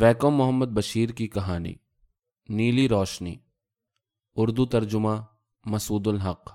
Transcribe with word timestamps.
Become 0.00 0.30
محمد 0.30 0.66
بشیر 0.66 1.08
کی 1.08 1.26
کہانی، 1.28 1.74
نیلی 2.48 2.88
روشنی، 2.88 3.36
اردو 4.34 4.66
ترجمہ، 4.66 5.10
مسعود 5.64 6.06
الحق۔ 6.06 6.50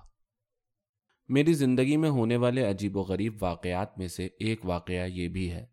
میری 1.27 1.53
زندگی 1.53 1.97
میں 1.97 2.09
ہونے 2.09 2.35
والے 2.35 2.69
عجیب 2.69 2.97
و 2.97 3.01
غریب 3.01 3.43
واقعات 3.43 3.97
میں 3.97 4.07
سے 4.07 4.29
ایک 4.39 4.65
واقعہ 4.65 5.07
یہ 5.07 5.27
بھی 5.27 5.51
ہے۔ 5.51 5.65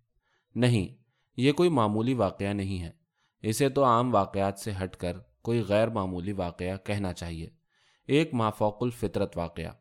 نہیں، 0.55 1.03
یہ 1.37 1.53
کوئی 1.53 1.69
معمولی 1.69 2.15
واقعہ 2.15 2.53
نہیں 2.53 2.83
ہے۔ 2.83 2.91
اسے 3.41 3.69
تو 3.69 3.85
عام 3.85 4.15
واقعات 4.15 4.59
سے 4.59 4.73
ہٹ 4.85 4.97
کر 4.97 5.19
کوئی 5.43 5.63
غیر 5.69 5.89
معمولی 5.89 6.33
واقعہ 6.33 6.77
کہنا 6.87 7.13
چاہیے۔ 7.13 7.51
ایک 8.07 8.35
مافوق 8.35 8.83
الفطرت 8.83 9.39
واقعہ۔ 9.39 9.73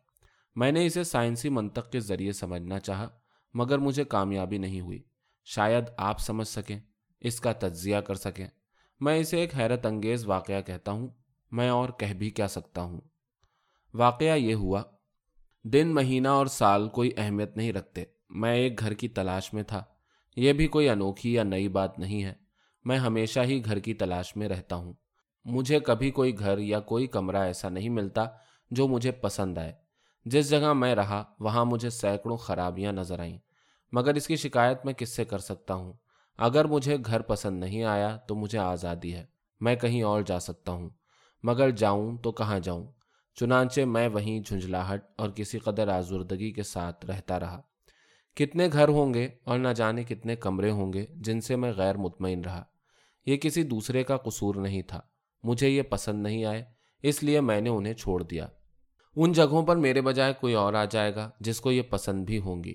میں 0.55 0.71
نے 0.71 0.85
اسے 0.85 1.03
سائنسی 1.03 1.49
منطق 1.49 1.91
کے 1.91 1.99
ذریعے 1.99 2.31
سمجھنا 2.31 2.79
چاہا، 2.79 3.07
مگر 3.53 3.77
مجھے 3.77 4.03
کامیابی 4.03 4.57
نہیں 4.57 4.81
ہوئی۔ 4.81 5.03
شاید 5.43 5.83
آپ 5.97 6.19
سمجھ 6.19 6.47
سکیں۔ 6.47 6.79
اس 7.23 7.39
کا 7.39 7.51
تجزیہ 7.51 7.97
کر 7.97 8.15
سکیں۔ 8.15 8.47
میں 8.99 9.19
اسے 9.19 9.37
ایک 9.37 9.55
حیرت 9.55 9.85
انگیز 9.85 10.25
واقعہ 10.25 10.61
کہتا 10.61 10.91
ہوں۔ 10.91 11.07
میں 11.51 11.69
اور 11.69 11.89
کہہ 11.89 12.13
بھی 12.13 12.29
کیا 12.29 12.47
سکتا 12.47 12.81
ہوں۔ 12.81 13.01
واقعہ 13.93 14.35
یہ 14.35 14.53
ہوا، 14.53 14.83
دن، 15.63 15.87
مہینہ 15.93 16.27
اور 16.27 16.45
سال 16.45 16.89
کوئی 16.89 17.11
اہمیت 17.17 17.57
نہیں 17.57 17.73
رکھتے۔ 17.73 18.03
میں 18.29 18.55
ایک 18.55 18.79
گھر 18.79 18.93
کی 18.93 19.07
تلاش 19.07 19.53
میں 19.53 19.63
تھا۔ 19.63 19.83
یہ 20.35 20.53
بھی 20.53 20.67
کوئی 20.67 20.89
انوکھی 20.89 21.33
یا 21.33 21.43
نئی 21.43 21.67
بات 21.67 21.99
نہیں 21.99 22.23
ہے۔ 22.23 22.33
میں 22.85 22.97
ہمیشہ 22.97 23.39
ہی 23.39 23.65
گھر 23.65 23.79
کی 23.79 23.93
تلاش 23.93 24.35
میں 24.35 24.49
رہتا 24.49 24.75
ہوں۔ 24.75 24.93
مجھے 25.45 25.79
کبھی 25.79 26.11
کوئی 26.11 26.39
گھر 26.39 26.57
یا 26.57 26.79
کوئی 26.79 27.07
کمرہ 27.07 27.43
ایسا 27.43 27.69
نہیں 27.69 27.89
ملتا 27.89 28.25
جو 28.71 28.87
مجھے 28.87 29.11
پسند 29.11 29.57
آئے۔ 29.57 29.73
جس 30.25 30.49
جگہ 30.49 30.73
میں 30.73 30.95
رہا، 30.95 31.23
وہاں 31.39 31.65
مجھے 31.65 31.89
سینکڑوں 31.89 32.37
خرابیاں 32.37 32.91
نظر 32.91 33.19
آئیں۔ 33.19 33.37
مگر 33.91 34.13
اس 34.13 34.27
کی 34.27 34.35
شکایت 34.35 34.85
میں 34.85 34.93
کس 34.93 35.09
سے 35.09 35.25
کر 35.25 35.39
سکتا 35.39 35.73
ہوں۔ 35.73 35.93
اگر 36.37 36.65
مجھے 36.65 36.97
گھر 37.05 37.21
پسند 37.21 37.59
نہیں 37.59 37.83
آیا 37.83 38.17
تو 38.17 38.35
مجھے 38.35 38.57
آزادی 38.57 39.13
ہے، 39.13 39.25
میں 39.59 39.75
کہیں 39.75 40.03
اور 40.03 40.21
جا 40.21 40.39
سکتا 40.39 40.71
ہوں۔ 40.71 40.89
مگر 41.43 41.69
جاؤں 41.69 42.17
تو 42.17 42.31
کہاں 42.31 42.59
جاؤں؟ 42.59 42.87
چنانچہ 43.35 43.81
میں 43.81 44.07
وہیں 44.07 44.39
جھنجھلاہٹ 44.39 45.05
اور 45.17 45.29
کسی 45.29 45.59
قدر 45.59 45.87
آزردگی 45.87 46.51
کے 46.51 46.63
ساتھ 46.63 47.05
رہتا 47.05 47.39
رہا۔ 47.39 47.61
کتنے 48.35 48.69
گھر 48.73 48.87
ہوں 48.87 49.13
گے 49.13 49.29
اور 49.43 49.59
نہ 49.59 49.67
جانے 49.67 50.03
کتنے 50.03 50.35
کمرے 50.35 50.71
ہوں 50.71 50.93
گے 50.93 51.05
جن 51.15 51.41
سے 51.41 51.55
میں 51.55 51.73
غیر 51.77 51.97
مطمئن 51.97 52.41
رہا۔ 52.41 52.63
یہ 53.25 53.37
کسی 53.37 53.63
دوسرے 53.63 54.03
کا 54.03 54.17
قصور 54.17 54.55
نہیں 54.55 54.81
تھا۔ 54.81 55.01
مجھے 55.43 55.69
یہ 55.69 55.81
پسند 55.81 56.23
نہیں 56.23 56.45
آئے، 56.45 56.65
اس 57.01 57.23
لیے 57.23 57.41
میں 57.41 57.61
نے 57.61 57.69
انہیں 57.69 57.93
چھوڑ 57.93 58.23
دیا۔ 58.23 58.47
ان 59.15 59.31
جگہوں 59.31 59.65
پر 59.65 59.75
میرے 59.75 60.01
بجائے 60.01 60.33
کوئی 60.33 60.53
اور 60.53 60.73
آ 60.73 60.85
جائے 60.85 61.15
گا 61.15 61.29
جس 61.39 61.61
کو 61.61 61.71
یہ 61.71 61.81
پسند 61.81 62.25
بھی 62.25 62.39
ہوں 62.39 62.63
گی۔ 62.63 62.73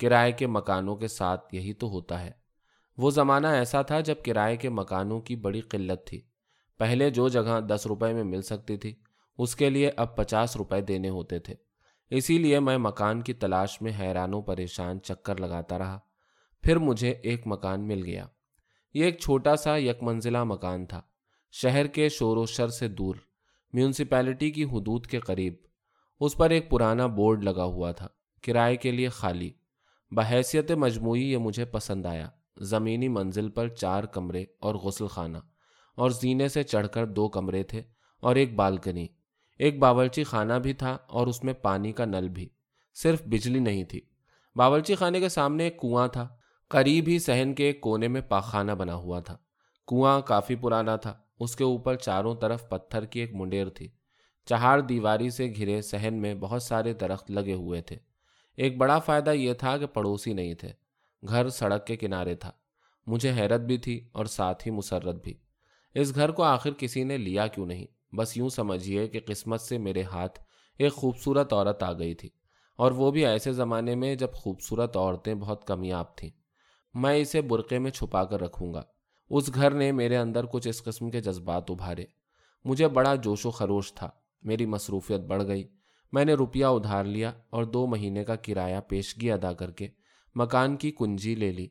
کرائے 0.00 0.32
کے 0.32 0.46
مکانوں 0.46 0.96
کے 0.96 1.08
ساتھ 1.08 1.54
یہی 1.54 1.72
تو 1.72 1.88
ہوتا 1.88 2.24
ہے۔ 2.24 2.37
وہ 2.98 3.10
زمانہ 3.10 3.46
ایسا 3.46 3.82
تھا 3.82 4.00
جب 4.00 4.14
کرائے 4.24 4.56
کے 4.56 4.68
مکانوں 4.68 5.20
کی 5.20 5.36
بڑی 5.36 5.60
قلت 5.60 6.06
تھی۔ 6.06 6.22
پہلے 6.78 7.10
جو 7.10 7.28
جگہ 7.28 7.60
دس 7.60 7.86
روپے 7.86 8.12
میں 8.12 8.24
مل 8.24 8.42
سکتی 8.42 8.76
تھی، 8.76 8.94
اس 9.38 9.56
کے 9.56 9.70
لیے 9.70 9.90
اب 9.96 10.16
پچاس 10.16 10.56
روپے 10.56 10.80
دینے 10.80 11.08
ہوتے 11.08 11.38
تھے۔ 11.38 11.54
اسی 12.10 12.38
لیے 12.38 12.60
میں 12.60 12.78
مکان 12.78 13.22
کی 13.22 13.32
تلاش 13.32 13.82
میں 13.82 13.92
حیران 14.00 14.34
و 14.34 14.40
پریشان، 14.40 15.00
چکر 15.00 15.40
لگاتا 15.40 15.78
رہا۔ 15.78 15.98
پھر 16.62 16.76
مجھے 16.76 17.10
ایک 17.10 17.42
مکان 17.46 17.88
مل 17.88 18.02
گیا۔ 18.04 18.26
یہ 18.94 19.04
ایک 19.04 19.18
چھوٹا 19.18 19.56
سا 19.56 19.76
یک 19.76 20.02
منزلہ 20.02 20.44
مکان 20.44 20.86
تھا۔ 20.86 21.02
شہر 21.52 21.86
کے 21.86 22.08
شور 22.08 22.36
و 22.36 22.46
شر 22.46 22.68
سے 22.68 22.88
دور 22.88 23.14
میونسپیلٹی 23.72 24.50
کی 24.50 24.64
حدود 24.64 25.06
کے 25.06 25.18
قریب۔ 25.18 25.54
اس 26.20 26.36
پر 26.36 26.50
ایک 26.50 26.70
پرانا 26.70 27.06
بورڈ 27.06 27.44
لگا 27.44 27.64
ہوا 27.64 27.92
تھا۔ 27.92 28.08
کرائے 28.42 28.76
کے 28.76 28.90
لیے 28.90 29.08
خالی۔ 29.08 29.50
بحیثیت 30.10 30.72
مجموعی 30.72 31.32
یہ 31.32 31.36
مجھے 31.36 31.64
پسند 31.64 32.06
آیا۔ 32.06 32.30
زمینی 32.60 33.08
منزل 33.08 33.48
پر 33.48 33.68
چار 33.68 34.04
کمرے 34.04 34.44
اور 34.60 34.74
غسل 34.74 35.06
خانہ 35.06 35.38
اور 35.94 36.10
زینے 36.10 36.48
سے 36.48 36.62
چڑھ 36.62 36.88
کر 36.88 37.06
دو 37.06 37.28
کمرے 37.28 37.62
تھے 37.62 37.82
اور 38.20 38.36
ایک 38.36 38.54
بالکنی، 38.54 39.06
ایک 39.58 39.78
باورچی 39.78 40.24
خانہ 40.24 40.52
بھی 40.52 40.72
تھا 40.72 40.98
اور 41.06 41.26
اس 41.26 41.44
میں 41.44 41.52
پانی 41.52 41.92
کا 41.92 42.04
نل 42.04 42.28
بھی، 42.28 42.48
صرف 42.94 43.22
بجلی 43.26 43.58
نہیں 43.58 43.84
تھی۔ 43.84 44.00
باورچی 44.56 44.94
خانے 44.94 45.20
کے 45.20 45.28
سامنے 45.28 45.64
ایک 45.64 45.80
کنواں 45.80 46.08
تھا، 46.08 46.28
قریب 46.68 47.04
ہی 47.08 47.18
صحن 47.18 47.54
کے 47.54 47.64
ایک 47.64 47.80
کونے 47.80 48.08
میں 48.08 48.20
پاخانہ 48.20 48.72
بنا 48.72 48.94
ہوا 48.94 49.20
تھا۔ 49.20 49.36
کنواں 49.86 50.20
کافی 50.20 50.54
پرانا 50.54 50.96
تھا، 50.96 51.14
اس 51.40 51.56
کے 51.56 51.64
اوپر 51.64 51.96
چاروں 51.96 52.34
طرف 52.34 52.68
پتھر 52.68 53.04
کی 53.04 53.20
ایک 53.20 53.34
منڈیر 53.34 53.68
تھی۔ 53.68 53.88
چہار 54.46 54.78
دیواری 54.78 55.30
سے 55.30 55.52
گھرے 55.56 55.82
صحن 55.82 56.14
میں 56.14 56.34
بہت 56.34 56.62
سارے 56.62 56.92
درخت 56.92 57.30
لگے 57.30 57.54
ہوئے 57.54 57.80
تھے۔ 57.80 57.96
ایک 58.56 58.76
بڑا 58.76 58.98
فائدہ 58.98 59.30
یہ 59.30 59.52
تھا 59.52 59.78
کہ 59.78 59.86
پڑوسی 59.86 60.32
نہیں 60.32 60.54
تھے۔ 60.54 60.72
گھر 61.28 61.48
سڑک 61.48 61.86
کے 61.86 61.96
کنارے 61.96 62.34
تھا۔ 62.34 62.50
مجھے 63.06 63.30
حیرت 63.30 63.60
بھی 63.60 63.78
تھی 63.78 64.08
اور 64.12 64.24
ساتھ 64.24 64.66
ہی 64.66 64.72
مسرت 64.72 65.24
بھی۔ 65.24 65.34
اس 65.94 66.14
گھر 66.14 66.30
کو 66.30 66.42
آخر 66.42 66.70
کسی 66.70 67.04
نے 67.04 67.18
لیا 67.18 67.46
کیوں 67.46 67.66
نہیں؟ 67.66 67.86
بس 68.16 68.36
یوں 68.36 68.48
سمجھیے 68.48 69.08
کہ 69.08 69.20
قسمت 69.26 69.60
سے 69.60 69.78
میرے 69.78 70.02
ہاتھ 70.02 70.40
ایک 70.78 70.92
خوبصورت 70.92 71.52
عورت 71.52 71.82
آ 71.82 71.92
گئی 71.92 72.14
تھی۔ 72.14 72.28
اور 72.76 72.92
وہ 72.92 73.10
بھی 73.10 73.26
ایسے 73.26 73.52
زمانے 73.52 73.94
میں 73.94 74.14
جب 74.14 74.32
خوبصورت 74.32 74.96
عورتیں 74.96 75.34
بہت 75.34 75.66
کمیاب 75.66 76.16
تھیں۔ 76.16 76.30
میں 76.94 77.16
اسے 77.16 77.40
برقعے 77.40 77.78
میں 77.78 77.90
چھپا 77.90 78.24
کر 78.24 78.40
رکھوں 78.40 78.74
گا۔ 78.74 78.82
اس 79.30 79.54
گھر 79.54 79.70
نے 79.70 79.92
میرے 79.92 80.16
اندر 80.16 80.46
کچھ 80.46 80.68
اس 80.68 80.82
قسم 80.82 81.10
کے 81.10 81.20
جذبات 81.20 81.70
ابھارے۔ 81.70 82.04
مجھے 82.64 82.88
بڑا 82.88 83.14
جوش 83.14 83.46
و 83.46 83.50
خروش 83.50 83.94
تھا۔ 83.94 84.10
میری 84.42 84.66
مصروفیت 84.66 85.20
بڑھ 85.20 85.46
گئی۔ 85.46 85.68
میں 86.12 86.24
نے 86.24 86.34
روپیہ 86.34 86.64
ادھار 86.64 87.04
لیا 87.04 87.32
اور 87.50 87.64
دو 87.64 87.86
مہینے 87.86 88.24
کا 88.24 88.36
کرایہ 88.36 88.80
پیشگی 88.80 89.30
ادا 89.30 89.52
کر 89.52 89.70
کے 89.70 89.88
مکان 90.38 90.76
کی 90.76 90.90
کنجی 90.90 91.34
لے 91.34 91.52
لی۔ 91.52 91.68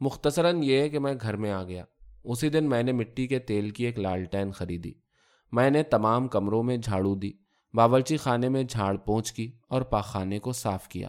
مختصراً 0.00 0.62
یہ 0.62 0.78
ہے 0.78 0.88
کہ 0.88 0.98
میں 0.98 1.14
گھر 1.20 1.36
میں 1.36 1.52
آ 1.52 1.64
گیا۔ 1.64 1.84
اسی 2.24 2.48
دن 2.48 2.68
میں 2.68 2.82
نے 2.82 2.92
مٹی 2.92 3.26
کے 3.26 3.38
تیل 3.38 3.70
کی 3.70 3.84
ایک 3.84 3.98
لالٹین 3.98 4.50
خریدی۔ 4.50 4.92
میں 5.52 5.70
نے 5.70 5.82
تمام 5.82 6.28
کمروں 6.28 6.62
میں 6.62 6.76
جھاڑو 6.76 7.14
دی، 7.14 7.32
باورچی 7.74 8.16
خانے 8.16 8.48
میں 8.48 8.62
جھاڑ 8.62 8.96
پونچھ 8.96 9.34
کی 9.34 9.52
اور 9.68 9.82
پاخانے 9.82 10.38
کو 10.38 10.52
صاف 10.52 10.88
کیا۔ 10.88 11.08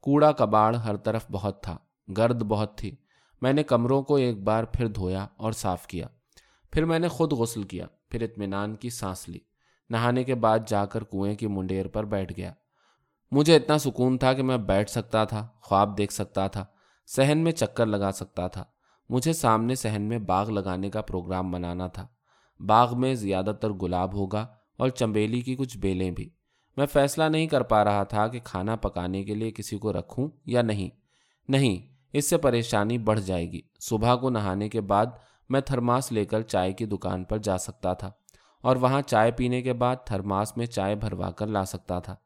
کوڑا 0.00 0.32
کباڑ 0.32 0.74
ہر 0.74 0.96
طرف 0.96 1.26
بہت 1.30 1.62
تھا، 1.62 1.78
گرد 2.16 2.42
بہت 2.42 2.78
تھی۔ 2.78 2.96
میں 3.42 3.52
نے 3.52 3.62
کمروں 3.62 4.02
کو 4.02 4.16
ایک 4.16 4.42
بار 4.42 4.64
پھر 4.64 4.86
دھویا 4.86 5.26
اور 5.36 5.52
صاف 5.52 5.86
کیا۔ 5.86 6.06
پھر 6.72 6.84
میں 6.84 6.98
نے 6.98 7.08
خود 7.08 7.32
غسل 7.32 7.62
کیا، 7.62 7.86
پھر 8.08 8.22
اطمینان 8.22 8.76
کی 8.76 8.90
سانس 8.90 9.28
لی۔ 9.28 9.38
نہانے 9.90 10.24
کے 10.24 10.34
بعد 10.34 10.58
جا 10.66 10.86
کر 10.86 11.04
کنویں 11.04 11.34
کی 11.34 11.46
منڈیر 11.46 11.88
پر 11.88 12.04
بیٹھ 12.04 12.32
گیا۔ 12.36 12.52
مجھے 13.32 13.56
اتنا 13.56 13.78
سکون 13.78 14.18
تھا 14.18 14.32
کہ 14.32 14.42
میں 14.42 14.56
بیٹھ 14.56 14.90
سکتا 14.90 15.24
تھا، 15.24 15.48
خواب 15.62 15.98
دیکھ 15.98 16.12
سکتا 16.12 16.48
تھا، 16.48 16.64
صحن 17.06 17.38
میں 17.38 17.52
چکر 17.52 17.86
لگا 17.86 18.12
سکتا 18.12 18.48
تھا۔ 18.48 18.64
مجھے 19.08 19.32
سامنے 19.32 19.74
صحن 19.74 20.02
میں 20.02 20.18
باغ 20.18 20.50
لگانے 20.50 20.90
کا 20.90 21.02
پروگرام 21.02 21.50
بنانا 21.50 21.86
تھا۔ 21.86 22.06
باغ 22.60 23.00
میں 23.00 23.14
زیادہ 23.14 23.52
تر 23.60 23.70
گلاب 23.70 24.14
ہوگا 24.14 24.46
اور 24.76 24.88
چمبیلی 24.88 25.40
کی 25.40 25.56
کچھ 25.56 25.78
بیلیں 25.78 26.10
بھی۔ 26.10 26.30
میں 26.76 26.86
فیصلہ 26.86 27.24
نہیں 27.24 27.46
کر 27.46 27.60
پا 27.60 27.84
رہا 27.84 28.04
تھا 28.04 28.28
کہ 28.28 28.40
کھانا 28.44 28.76
پکانے 28.76 29.24
کے 29.24 29.34
لیے 29.34 29.50
کسی 29.50 29.78
کو 29.78 29.92
رکھوں 29.92 30.28
یا 30.46 30.62
نہیں۔ 30.62 30.90
نہیں، 31.48 31.94
اس 32.12 32.30
سے 32.30 32.36
پریشانی 32.36 32.98
بڑھ 32.98 33.20
جائے 33.20 33.52
گی۔ 33.52 33.60
صبح 33.80 34.16
کو 34.16 34.30
نہانے 34.30 34.68
کے 34.68 34.80
بعد 34.80 35.06
میں 35.48 35.60
تھرماس 35.60 36.12
لے 36.12 36.24
کر 36.24 36.42
چائے 36.42 36.72
کی 36.72 36.86
دکان 36.86 37.24
پر 37.24 37.38
جا 37.38 37.58
سکتا 37.58 37.92
تھا 37.92 38.10
اور 38.62 38.76
وہاں 38.76 39.02
چائے 39.02 39.30
پینے 39.30 39.62
کے 39.62 39.72
بعد 39.72 39.96
تھرماس 40.04 40.56
میں 40.56 40.66
چائے 40.66 40.94
بھروا 40.94 41.30
کر 41.30 41.46
لا 41.46 41.64
سکتا 41.64 41.98
تھا۔ 41.98 42.16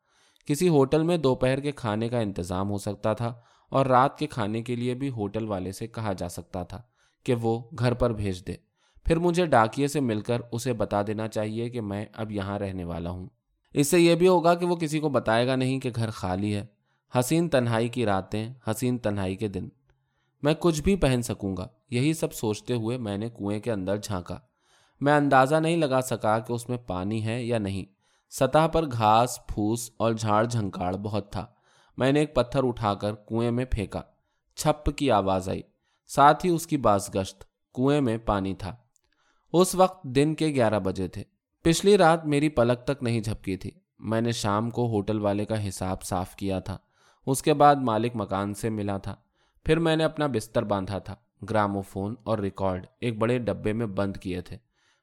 کسی 0.46 0.68
ہوٹل 0.68 1.02
میں 1.02 1.16
دوپہر 1.16 1.60
کے 1.60 1.72
کھانے 1.72 2.08
کا 2.08 2.18
انتظام 2.18 2.70
ہو 2.70 2.78
سکتا 2.78 3.12
تھا 3.12 3.34
اور 3.68 3.86
رات 3.86 4.18
کے 4.18 4.26
کھانے 4.26 4.62
کے 4.62 4.76
لیے 4.76 4.94
بھی 4.94 5.10
ہوٹل 5.10 5.48
والے 5.48 5.72
سے 5.72 5.86
کہا 5.86 6.12
جا 6.12 6.28
سکتا 6.28 6.62
تھا 6.62 6.82
کہ 7.24 7.34
وہ 7.34 7.62
گھر 7.78 7.94
پر 7.94 8.12
بھیج 8.12 8.46
دے۔ 8.46 8.52
پھر 9.04 9.16
مجھے 9.16 9.46
ڈاکیے 9.46 9.86
سے 9.86 10.00
مل 10.00 10.20
کر 10.20 10.40
اسے 10.52 10.72
بتا 10.72 11.02
دینا 11.06 11.28
چاہیے 11.28 11.70
کہ 11.70 11.80
میں 11.80 12.06
اب 12.12 12.32
یہاں 12.32 12.58
رہنے 12.58 12.84
والا 12.84 13.10
ہوں۔ 13.10 13.26
اس 13.74 13.88
سے 13.88 14.00
یہ 14.00 14.14
بھی 14.14 14.28
ہوگا 14.28 14.54
کہ 14.54 14.66
وہ 14.66 14.76
کسی 14.76 15.00
کو 15.00 15.08
بتائے 15.08 15.46
گا 15.46 15.56
نہیں 15.56 15.80
کہ 15.80 15.90
گھر 15.96 16.10
خالی 16.10 16.54
ہے۔ 16.54 16.66
حسین 17.18 17.48
تنہائی 17.48 17.88
کی 17.88 18.06
راتیں، 18.06 18.48
حسین 18.70 18.98
تنہائی 18.98 19.36
کے 19.36 19.48
دن۔ 19.48 19.68
میں 20.42 20.54
کچھ 20.58 20.82
بھی 20.82 20.96
پہن 20.96 21.22
سکوں 21.22 21.56
گا۔ 21.56 21.68
یہی 21.90 22.12
سب 22.12 22.34
سوچتے 22.34 22.74
ہوئے 22.74 22.98
میں 22.98 23.18
نے 23.18 23.28
کنویں 23.28 23.60
کے 23.60 23.72
اندر 23.72 23.96
جھانکا۔ 23.96 24.38
میں 25.00 25.16
اندازہ 25.16 25.54
نہیں 25.54 25.76
لگا 25.76 26.00
سکا 26.00 26.38
کہ 26.38 26.52
اس 26.52 26.68
میں 26.68 26.76
پانی 26.76 27.26
ہے 27.26 27.44
یا 27.44 27.58
نہیں۔ 27.58 27.95
سطح 28.38 28.66
پر 28.72 28.84
گھاس، 28.92 29.46
پھوس 29.46 29.90
اور 29.96 30.12
جھاڑ 30.12 30.44
جھنکاڑ 30.44 30.96
بہت 30.96 31.32
تھا۔ 31.32 31.46
میں 31.96 32.12
نے 32.12 32.20
ایک 32.20 32.34
پتھر 32.34 32.64
اٹھا 32.64 32.94
کر 32.94 33.14
کنویں 33.14 33.50
میں 33.50 33.64
پھینکا۔ 33.64 34.00
چھپ 34.56 34.90
کی 34.96 35.10
آواز 35.10 35.48
آئی۔ 35.48 35.62
ساتھ 36.06 36.46
ہی 36.46 36.50
اس 36.50 36.66
کی 36.66 36.76
باز 36.76 37.14
گشت۔ 37.14 37.44
کنویں 37.74 38.00
میں 38.00 38.18
پانی 38.18 38.54
تھا۔ 38.54 38.76
اس 39.52 39.74
وقت 39.74 40.04
دن 40.04 40.34
کے 40.34 40.46
گیارہ 40.46 40.78
بجے 40.78 41.08
تھے۔ 41.08 41.22
پچھلی 41.62 41.98
رات 41.98 42.26
میری 42.26 42.48
پلک 42.48 42.86
تک 42.86 43.02
نہیں 43.02 43.20
جھپکی 43.20 43.56
تھی۔ 43.56 43.70
میں 43.98 44.20
نے 44.20 44.32
شام 44.32 44.70
کو 44.70 44.88
ہوٹل 44.88 45.20
والے 45.20 45.44
کا 45.44 45.68
حساب 45.68 46.02
صاف 46.02 46.36
کیا 46.36 46.58
تھا۔ 46.58 46.78
اس 47.26 47.42
کے 47.42 47.54
بعد 47.54 47.76
مالک 47.76 48.12
مکان 48.14 48.54
سے 48.54 48.70
ملا 48.70 48.98
تھا۔ 48.98 49.14
پھر 49.64 49.78
میں 49.78 49.96
نے 49.96 50.04
اپنا 50.04 50.26
بستر 50.26 50.62
باندھا 50.62 50.98
تھا۔ 50.98 51.14
گرامو 51.50 51.80
فون 51.80 52.14
اور 52.24 52.38
ریکارڈ 52.38 52.86
ایک 53.00 53.18
بڑے 53.18 53.38
ڈبے 53.38 53.72
میں 53.72 53.86
بند 53.86 54.16
کیے 54.16 54.40
تھے۔ 54.40 54.56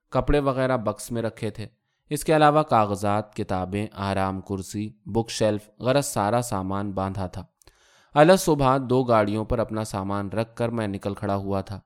کپڑے 0.09 0.39
وغیرہ 0.39 0.77
بکس 0.77 1.11
میں 1.11 1.21
رکھے 1.21 1.49
تھے۔ 1.49 1.67
اس 2.13 2.23
کے 2.23 2.35
علاوہ 2.35 2.63
کاغذات، 2.63 3.35
کتابیں، 3.35 3.87
آرام 3.93 4.41
کرسی، 4.41 4.89
بک 5.05 5.29
شیلف، 5.29 5.69
غرض 5.79 6.05
سارا 6.05 6.41
سامان 6.41 6.91
باندھا 6.91 7.27
تھا۔ 7.27 7.43
الگ 8.13 8.33
صبح 8.39 8.77
دو 8.89 9.03
گاڑیوں 9.03 9.45
پر 9.45 9.59
اپنا 9.59 9.83
سامان 9.83 10.29
رکھ 10.29 10.55
کر 10.55 10.69
میں 10.69 10.87
نکل 10.87 11.13
کھڑا 11.13 11.35
ہوا 11.35 11.61
تھا۔ 11.61 11.79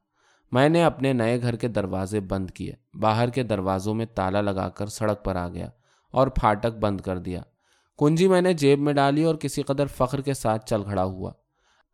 میں 0.52 0.70
نے 0.70 0.84
اپنے 0.84 1.14
نئے 1.14 1.42
گھر 1.42 1.56
کے 1.56 1.68
دروازے 1.68 2.20
بند 2.20 2.52
کیے۔ 2.52 2.74
باہر 2.94 3.30
کے 3.30 3.44
دروازوں 3.44 3.94
میں 3.94 4.06
تالا 4.06 4.42
لگا 4.42 4.70
کر 4.70 4.88
سڑک 4.88 5.26
پر 5.26 5.36
آ 5.36 5.50
گیا 5.50 5.70
اور 6.12 6.28
پھاٹک 6.28 6.78
بند 6.80 7.02
کر 7.02 7.18
دیا۔ 7.18 7.42
کنجی 7.98 8.28
میں 8.28 8.42
نے 8.42 8.54
جیب 8.54 8.80
میں 8.80 8.94
ڈالی 8.94 9.24
اور 9.24 9.36
کسی 9.36 9.62
قدر 9.62 9.86
فخر 9.86 10.22
کے 10.22 10.34
ساتھ 10.34 10.66
چل 10.66 10.84
کھڑا 10.84 11.04
ہوا۔ 11.04 11.32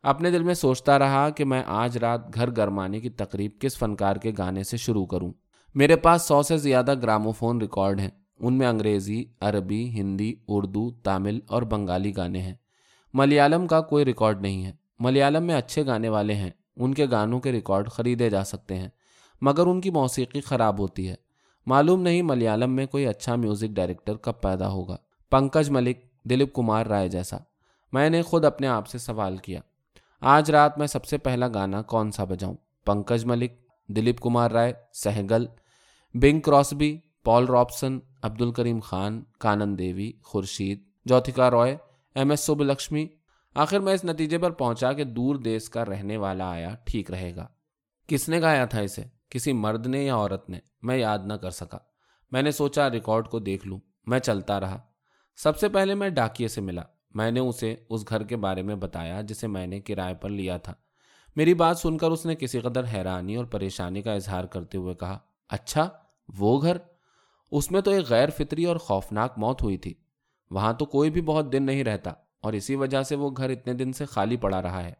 اپنے 0.02 0.30
دل 0.30 0.42
میں 0.42 0.54
سوچتا 0.54 0.98
رہا 0.98 1.30
کہ 1.30 1.44
میں 1.44 1.62
آج 1.66 1.98
رات 1.98 2.34
گھر 2.34 2.50
گرمانے 2.50 3.00
کی 3.00 3.10
تقریب 3.10 3.50
کس 3.60 3.78
فنکار 3.78 4.16
کے 4.16 4.32
گانے 4.38 4.62
سے 4.62 4.76
شروع 4.76 5.06
کروں۔ 5.06 5.32
میرے 5.74 5.96
پاس 5.96 6.22
سو 6.22 6.42
سے 6.42 6.56
زیادہ 6.56 6.94
گراموفون 7.02 7.60
ریکارڈ 7.60 8.00
ہیں۔ 8.00 8.10
ان 8.40 8.54
میں 8.54 8.66
انگریزی، 8.66 9.24
عربی، 9.40 9.88
ہندی، 9.88 10.34
اردو، 10.48 10.90
تامل 10.90 11.38
اور 11.46 11.62
بنگالی 11.62 12.16
گانے 12.16 12.42
ہیں۔ 12.42 12.54
ملیالم 13.14 13.66
کا 13.66 13.80
کوئی 13.80 14.04
ریکارڈ 14.04 14.40
نہیں 14.40 14.64
ہے۔ 14.64 14.72
ملیالم 14.98 15.44
میں 15.44 15.54
اچھے 15.54 15.86
گانے 15.86 16.08
والے 16.08 16.34
ہیں۔ 16.34 16.50
ان 16.76 16.94
کے 16.94 17.06
گانوں 17.10 17.40
کے 17.40 17.52
ریکارڈ 17.52 17.90
خریدے 17.90 18.30
جا 18.30 18.44
سکتے 18.44 18.74
ہیں، 18.74 18.88
مگر 19.40 19.66
ان 19.66 19.80
کی 19.80 19.90
موسیقی 19.90 20.40
خراب 20.40 20.78
ہوتی 20.78 21.08
ہے۔ 21.08 21.14
معلوم 21.66 22.02
نہیں 22.02 22.22
ملیالم 22.22 22.72
میں 22.72 22.86
کوئی 22.86 23.06
اچھا 23.06 23.36
میوزک 23.36 23.74
ڈائریکٹر 23.74 24.16
کب 24.16 24.40
پیدا 24.40 24.68
ہوگا۔ 24.68 24.96
پنکج 25.30 25.70
ملک، 25.70 25.98
دلیپ 26.24 26.54
کمار 26.54 26.86
رائے 26.86 27.08
جیسا۔ 27.08 27.36
میں 27.92 28.10
نے 28.10 28.22
خود 28.22 28.44
اپنے 28.44 28.66
آپ 28.66 28.86
سے 28.86 28.98
سوال 28.98 29.36
کیا، 29.36 29.60
آج 30.20 30.50
رات 30.50 30.78
میں 30.78 30.86
سب 30.86 31.04
سے 31.04 31.18
پہلا 31.18 31.48
گانا 31.48 31.82
کون 31.82 32.10
سا 32.10 32.24
بجاؤں؟ 32.24 32.54
Pankaj 32.84 33.24
Mallik, 33.24 33.52
Dilip 33.88 34.20
Kumar 34.20 34.50
Roy, 34.50 34.72
Saigal, 34.92 35.46
Bing 36.14 36.40
Crosby 36.40 36.98
Paul 37.24 37.46
Robeson 37.46 37.98
Abdul 38.22 38.42
Karim 38.42 38.80
Khan, 38.80 39.22
Kanan 39.38 39.78
Devi, 39.78 40.12
Khurshid 40.22 40.82
Juthika 41.04 41.50
Roy 41.50 41.76
M 42.14 42.30
S 42.30 42.40
Subbulakshmi 42.60 43.08
آخر 43.54 43.78
میں 43.78 43.94
اس 43.94 44.04
نتیجے 44.04 44.38
پر 44.38 44.50
پہنچا 44.50 44.92
کہ 44.92 45.04
دور 45.04 45.36
دیس 45.36 45.68
کا 45.68 45.84
رہنے 45.84 46.16
والا 46.16 46.50
آیا 46.50 46.74
ٹھیک 46.84 47.10
رہے 47.10 47.36
گا۔ 47.36 47.46
کس 48.06 48.28
نے 48.28 48.40
گایا 48.40 48.64
تھا 48.64 48.80
اسے؟ 48.80 49.02
کسی 49.28 49.52
مرد 49.52 49.86
نے 49.86 50.04
یا 50.04 50.16
عورت 50.16 50.50
نے؟ 50.50 50.58
میں 50.82 50.96
یاد 50.96 51.18
نہ 51.24 51.32
کر 51.32 51.50
سکا۔ 51.50 51.78
میں 52.32 52.42
نے 52.42 52.50
سوچا 52.50 52.90
ریکارڈ 52.90 53.28
کو 53.28 53.38
دیکھ 53.38 53.66
لوں۔ 53.66 53.78
میں 54.06 54.18
چلتا 54.18 54.60
رہا۔ 54.60 54.78
سب 55.36 55.58
سے 55.58 55.68
پہلے 55.68 55.94
میں 55.94 56.08
ڈاکیے 56.08 56.48
سے 56.48 56.60
ملا۔ 56.60 56.82
میں 57.14 57.30
نے 57.30 57.40
اسے 57.40 57.76
اس 57.90 58.08
گھر 58.08 58.24
کے 58.24 58.36
بارے 58.36 58.62
میں 58.62 58.74
بتایا 58.74 59.20
جسے 59.20 59.46
میں 59.46 59.66
نے 59.66 59.80
کرائے 59.80 60.14
پر 60.14 60.28
لیا 60.28 60.56
تھا۔ 60.56 60.74
میری 61.36 61.54
بات 61.54 61.78
سن 61.78 61.98
کر 61.98 62.10
اس 62.10 62.26
نے 62.26 62.34
کسی 62.34 62.60
قدر 62.60 62.84
حیرانی 62.94 63.36
اور 63.36 63.44
پریشانی 63.44 64.02
کا 64.02 64.12
اظہار 64.12 64.44
کرتے 64.44 64.78
ہوئے 64.78 64.94
کہا 64.94 65.18
اچھا 65.48 65.88
وہ 66.38 66.62
گھر؟ 66.62 66.76
اس 67.54 67.70
میں 67.70 67.80
تو 67.80 67.90
ایک 67.90 68.08
غیر 68.08 68.28
فطری 68.28 68.64
اور 68.64 68.76
خوفناک 68.76 69.34
موت 69.36 69.62
ہوئی 69.62 69.76
تھی۔ 69.76 69.94
وہاں 70.50 70.72
تو 70.72 70.84
کوئی 70.84 71.10
بھی 71.10 71.20
بہت 71.20 71.52
دن 71.52 71.62
نہیں 71.62 71.84
رہتا 71.84 72.10
اور 72.40 72.52
اسی 72.52 72.74
وجہ 72.74 73.02
سے 73.02 73.16
وہ 73.16 73.30
گھر 73.36 73.50
اتنے 73.50 73.72
دن 73.72 73.92
سے 73.92 74.04
خالی 74.04 74.36
پڑا 74.36 74.62
رہا 74.62 74.84
ہے۔ 74.84 74.92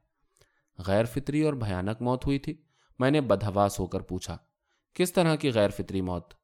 غیر 0.78 1.04
فطری 1.04 1.42
اور 1.42 1.52
بھیانک 1.52 2.02
موت 2.02 2.26
ہوئی 2.26 2.38
تھی؟ 2.38 2.54
میں 2.98 3.10
نے 3.10 3.20
بدہواس 3.20 3.80
ہو 3.80 3.86
کر 3.86 4.00
پوچھا، 4.00 4.36
کس 4.94 5.12
طرح 5.12 5.34
کی 5.34 5.52
غیر 5.52 5.68
فطری 5.68 6.00
موت؟ 6.00 6.34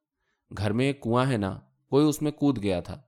گھر 0.57 0.71
میں 0.71 0.85
ایک 0.85 1.01
کنواں 1.01 1.25
ہے 1.25 1.37
نا، 1.37 1.59
کوئی 1.89 2.05
اس 2.05 2.21
میں 2.21 2.31
کود 2.31 2.63
گیا 2.63 2.79
تھا۔ 2.79 3.01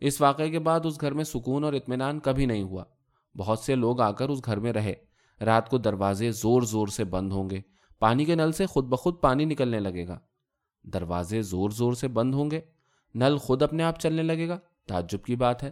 اس 0.00 0.20
واقعے 0.20 0.50
کے 0.50 0.58
بعد 0.58 0.80
اس 0.84 1.00
گھر 1.00 1.12
میں 1.12 1.24
سکون 1.24 1.64
اور 1.64 1.72
اطمینان 1.72 2.20
کبھی 2.20 2.46
نہیں 2.46 2.62
ہوا۔ 2.62 2.84
بہت 3.36 3.58
سے 3.58 3.74
لوگ 3.74 4.00
آ 4.00 4.12
کر 4.12 4.28
اس 4.28 4.40
گھر 4.44 4.56
میں 4.56 4.72
رہے۔ 4.72 4.94
رات 5.40 5.68
کو 5.68 5.78
دروازے 5.78 6.30
زور 6.30 6.62
زور 6.62 6.88
سے 6.88 7.04
بند 7.04 7.32
ہوں 7.32 7.50
گے۔ 7.50 7.60
پانی 7.98 8.24
کے 8.24 8.34
نل 8.34 8.52
سے 8.52 8.66
خود 8.66 8.84
بخود 8.84 9.20
پانی 9.20 9.44
نکلنے 9.44 9.80
لگے 9.80 10.08
گا۔ 10.08 10.18
دروازے 10.82 11.42
زور 11.42 11.70
زور 11.70 11.92
سے 11.92 12.08
بند 12.08 12.34
ہوں 12.34 12.50
گے۔ 12.50 12.60
نل 13.14 13.36
خود 13.36 13.62
اپنے 13.62 13.82
آپ 13.82 14.00
چلنے 14.00 14.22
لگے 14.22 14.48
گا۔ 14.48 14.58
تعجب 14.88 15.24
کی 15.24 15.36
بات 15.36 15.62
ہے۔ 15.62 15.70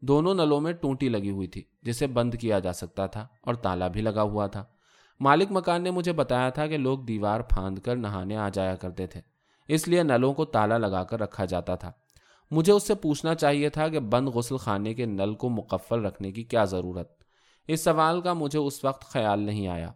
دونوں 0.00 0.34
نلوں 0.34 0.60
میں 0.60 0.72
ٹونٹی 0.72 1.08
لگی 1.08 1.30
ہوئی 1.30 1.46
تھی، 1.46 1.62
جسے 1.82 2.06
بند 2.06 2.34
کیا 2.34 2.58
جا 2.58 2.72
سکتا 2.72 3.06
تھا 3.06 3.26
اور 3.40 3.54
تالا 3.54 3.88
بھی 3.88 4.00
لگا 4.00 4.22
ہوا 4.22 4.46
تھا۔ 4.46 4.64
مالک 5.20 5.48
مکان 5.50 5.82
نے 5.82 5.90
مجھے 5.90 6.12
بتایا 6.12 6.50
تھا 6.50 6.66
کہ 6.66 6.76
لوگ 6.76 6.98
دیوار 6.98 7.40
پھاند 7.40 7.78
کر 7.78 7.96
نہانے 7.96 8.36
آ 8.36 8.48
جایا 8.48 8.74
کرتے 8.76 9.06
تھے، 9.06 9.20
اس 9.68 9.88
لیے 9.88 10.02
نلوں 10.02 10.34
کو 10.34 10.44
تالا 10.44 10.78
لگا 10.78 11.04
کر 11.04 11.20
رکھا 11.20 11.44
جاتا 11.44 11.74
تھا۔ 11.74 11.92
مجھے 12.50 12.72
اس 12.72 12.86
سے 12.86 12.94
پوچھنا 12.94 13.34
چاہیے 13.34 13.68
تھا 13.68 13.88
کہ 13.88 14.00
بند 14.00 14.28
غسل 14.28 14.56
خانے 14.56 14.94
کے 14.94 15.06
نل 15.06 15.34
کو 15.34 15.48
مقفل 15.48 16.04
رکھنے 16.04 16.32
کی 16.32 16.44
کیا 16.44 16.64
ضرورت۔ 16.64 17.22
اس 17.68 17.84
سوال 17.84 18.20
کا 18.20 18.32
مجھے 18.32 18.58
اس 18.58 18.84
وقت 18.84 19.04
خیال 19.04 19.40
نہیں 19.40 19.68
آیا۔ 19.68 19.92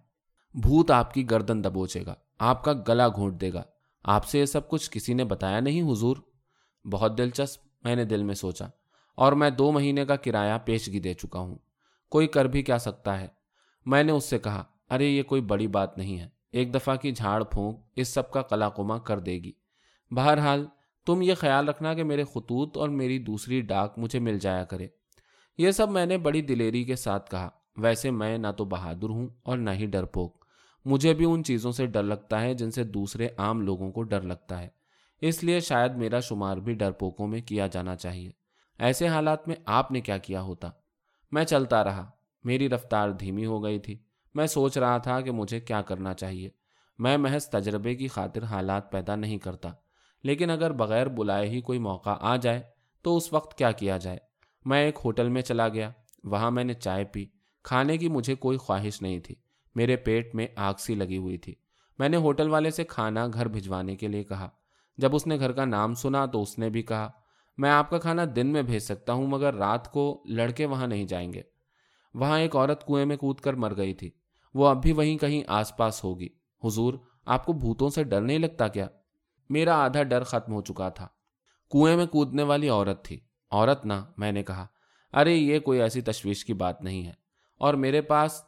بھوت 0.54 0.90
آپ 0.90 1.14
کی 1.14 1.30
گردن 1.30 1.64
دبوچے 1.64 2.06
گا، 2.06 2.14
آپ 2.38 2.64
کا 2.64 2.72
گلا 2.88 3.08
گھونٹ 3.08 3.40
دے 3.40 3.52
گا۔ 3.52 3.62
آپ 4.04 4.24
سے 4.24 4.38
یہ 4.38 4.44
سب 4.44 4.68
کچھ 4.68 4.90
کسی 4.90 5.14
نے 5.14 5.24
بتایا 5.24 5.60
نہیں، 5.60 5.92
حضور؟ 5.92 6.16
بہت 6.92 7.18
دلچسپ، 7.18 7.66
میں 7.84 7.96
نے 7.96 8.04
دل 8.04 8.22
میں 8.22 8.34
سوچا، 8.34 8.66
اور 9.16 9.32
میں 9.32 9.50
دو 9.50 9.72
مہینے 9.72 10.04
کا 10.04 10.16
کرایہ 10.16 10.58
پیشگی 10.64 11.00
دے 11.00 11.14
چکا 11.14 11.38
ہوں۔ 11.38 11.58
کوئی 12.10 12.26
کر 12.26 12.44
بھی 12.44 12.62
کیا 12.62 12.78
سکتا 12.78 13.20
ہے؟ 13.20 13.26
میں 13.86 14.02
نے 14.02 14.12
اس 14.12 14.24
سے 14.24 14.38
کہا، 14.38 14.64
ارے، 14.90 15.06
یہ 15.06 15.22
کوئی 15.22 15.40
بڑی 15.40 15.66
بات 15.66 15.98
نہیں 15.98 16.18
ہے۔ 16.18 16.28
ایک 16.52 16.74
دفعہ 16.74 16.96
کی 16.96 17.12
جھاڑ 17.12 17.44
پھونک 17.44 17.80
اس 17.96 18.08
سب 18.08 18.30
کا 18.30 18.42
کلا 18.42 18.68
کما 18.68 18.98
کر 18.98 19.18
دے 19.18 19.32
گی۔ 19.32 19.52
بہرحال، 20.10 20.66
تم 21.06 21.22
یہ 21.22 21.34
خیال 21.34 21.68
رکھنا 21.68 21.94
کہ 21.94 22.04
میرے 22.04 22.24
خطوط 22.24 22.76
اور 22.76 22.88
میری 22.88 23.18
دوسری 23.18 23.60
ڈاک 23.60 23.98
مجھے 23.98 24.18
مل 24.18 24.38
جایا 24.38 24.64
کرے۔ 24.64 24.88
یہ 25.58 25.70
سب 25.70 25.90
میں 25.90 26.06
نے 26.06 26.18
بڑی 26.18 26.42
دلیری 26.42 26.84
کے 26.84 26.96
ساتھ 26.96 27.30
کہا۔ 27.30 27.50
ویسے 27.76 28.10
میں 28.10 28.38
نہ 28.38 28.46
تو 28.56 28.64
بہادر 28.64 29.08
ہوں 29.08 29.28
اور 29.42 29.58
نہ 29.58 29.70
ہی 29.70 29.86
ڈرپوک 29.86 30.41
مجھے 30.84 31.14
بھی 31.14 31.24
ان 31.24 31.44
چیزوں 31.44 31.72
سے 31.72 31.86
ڈر 31.86 32.02
لگتا 32.02 32.42
ہے 32.42 32.54
جن 32.54 32.70
سے 32.70 32.84
دوسرے 32.84 33.28
عام 33.36 33.60
لوگوں 33.60 33.92
کو 33.92 34.02
ڈر 34.02 34.20
لگتا 34.20 34.62
ہے۔ 34.62 34.68
اس 35.20 35.44
لیے 35.44 35.60
شاید 35.60 35.92
میرا 35.94 36.20
شمار 36.20 36.56
بھی 36.56 36.74
ڈرپوکوں 36.74 37.26
میں 37.26 37.40
کیا 37.40 37.66
جانا 37.66 37.96
چاہیے۔ 37.96 38.30
ایسے 38.78 39.08
حالات 39.08 39.48
میں 39.48 39.56
آپ 39.66 39.92
نے 39.92 40.00
کیا 40.00 40.18
کیا 40.18 40.42
ہوتا؟ 40.42 40.70
میں 41.32 41.44
چلتا 41.44 41.84
رہا۔ 41.84 42.10
میری 42.44 42.68
رفتار 42.68 43.10
دھیمی 43.10 43.46
ہو 43.46 43.64
گئی 43.64 43.78
تھی۔ 43.78 43.98
میں 44.34 44.46
سوچ 44.46 44.78
رہا 44.78 44.98
تھا 44.98 45.20
کہ 45.20 45.30
مجھے 45.30 45.60
کیا 45.60 45.82
کرنا 45.82 46.14
چاہیے۔ 46.14 46.50
میں 46.98 47.16
محض 47.16 47.46
تجربے 47.46 47.94
کی 47.94 48.08
خاطر 48.08 48.42
حالات 48.42 48.92
پیدا 48.92 49.16
نہیں 49.16 49.38
کرتا۔ 49.38 49.68
لیکن 50.22 50.50
اگر 50.50 50.72
بغیر 50.72 51.06
بلائے 51.06 51.48
ہی 51.48 51.60
کوئی 51.60 51.78
موقع 51.78 52.16
آ 52.20 52.36
جائے، 52.36 52.62
تو 53.02 53.16
اس 53.16 53.32
وقت 53.32 53.58
کیا 53.58 53.70
کیا 53.70 53.96
جائے؟ 53.96 54.18
میں 54.64 54.84
ایک 54.84 54.98
ہوٹل 55.04 55.28
میں 55.28 55.42
چلا 55.42 55.68
گیا۔ 55.68 55.90
وہاں 56.24 56.50
میں 56.50 56.64
نے 56.64 56.74
چائے 56.74 57.04
پی۔ 57.04 57.26
کھانے 57.62 57.98
کی 57.98 58.08
مجھے 58.08 58.34
کوئی 58.34 58.58
خواہش 58.58 59.02
نہیں 59.02 59.18
تھی۔ 59.18 59.34
میرے 59.74 59.96
پیٹ 59.96 60.34
میں 60.34 60.46
آگ 60.56 60.74
سی 60.78 60.94
لگی 60.94 61.16
ہوئی 61.16 61.38
تھی۔ 61.38 61.54
میں 61.98 62.08
نے 62.08 62.16
ہوٹل 62.16 62.48
والے 62.48 62.70
سے 62.70 62.84
کھانا 62.84 63.26
گھر 63.34 63.48
بھجوانے 63.48 63.96
کے 63.96 64.08
لیے 64.08 64.24
کہا۔ 64.24 64.48
جب 64.96 65.14
اس 65.14 65.26
نے 65.26 65.38
گھر 65.38 65.52
کا 65.52 65.64
نام 65.64 65.94
سنا 65.94 66.26
تو 66.26 66.42
اس 66.42 66.58
نے 66.58 66.70
بھی 66.70 66.82
کہا، 66.82 67.10
میں 67.56 67.70
آپ 67.70 67.90
کا 67.90 67.98
کھانا 67.98 68.22
دن 68.36 68.46
میں 68.46 68.62
بھیج 68.62 68.78
سکتا 68.78 69.12
ہوں، 69.12 69.26
مگر 69.26 69.54
رات 69.54 69.92
کو 69.92 70.22
لڑکے 70.24 70.66
وہاں 70.66 70.86
نہیں 70.86 71.04
جائیں 71.04 71.32
گے۔ 71.32 71.42
وہاں 72.14 72.40
ایک 72.40 72.56
عورت 72.56 72.86
کنویں 72.86 73.06
میں 73.06 73.16
کود 73.16 73.40
کر 73.40 73.54
مر 73.54 73.76
گئی 73.76 73.94
تھی۔ 73.94 74.10
وہ 74.54 74.68
اب 74.68 74.82
بھی 74.82 74.92
وہیں 74.92 75.18
کہیں 75.18 75.42
آس 75.46 75.76
پاس 75.76 76.04
ہوگی۔ 76.04 76.28
حضور، 76.64 76.94
آپ 77.26 77.46
کو 77.46 77.52
بھوتوں 77.52 77.90
سے 77.90 78.04
ڈر 78.04 78.20
نہیں 78.20 78.38
لگتا 78.38 78.68
کیا؟ 78.68 78.86
میرا 79.50 79.74
آدھا 79.74 80.02
ڈر 80.02 80.24
ختم 80.24 80.52
ہو 80.52 80.62
چکا 80.62 80.88
تھا۔ 80.88 81.08
کنویں 81.70 81.96
میں 81.96 82.06
کودنے 82.06 82.42
والی 82.42 82.68
عورت 82.68 83.04
تھی۔ 83.04 83.20
عورت 83.50 83.86
نہ، 83.86 83.92
میں 84.16 84.32
نے 84.32 84.42
کہا۔ 84.42 84.66
ارے، 85.12 85.34
یہ 85.34 85.58
کوئی 85.58 85.80
ایسی 85.80 86.00
تشویش 86.00 86.44
کی 86.44 86.54
بات 86.54 86.82
نہیں 86.82 87.06
ہے۔ 87.06 87.12
اور 87.58 87.74
میرے 87.74 88.00
پاس 88.00 88.42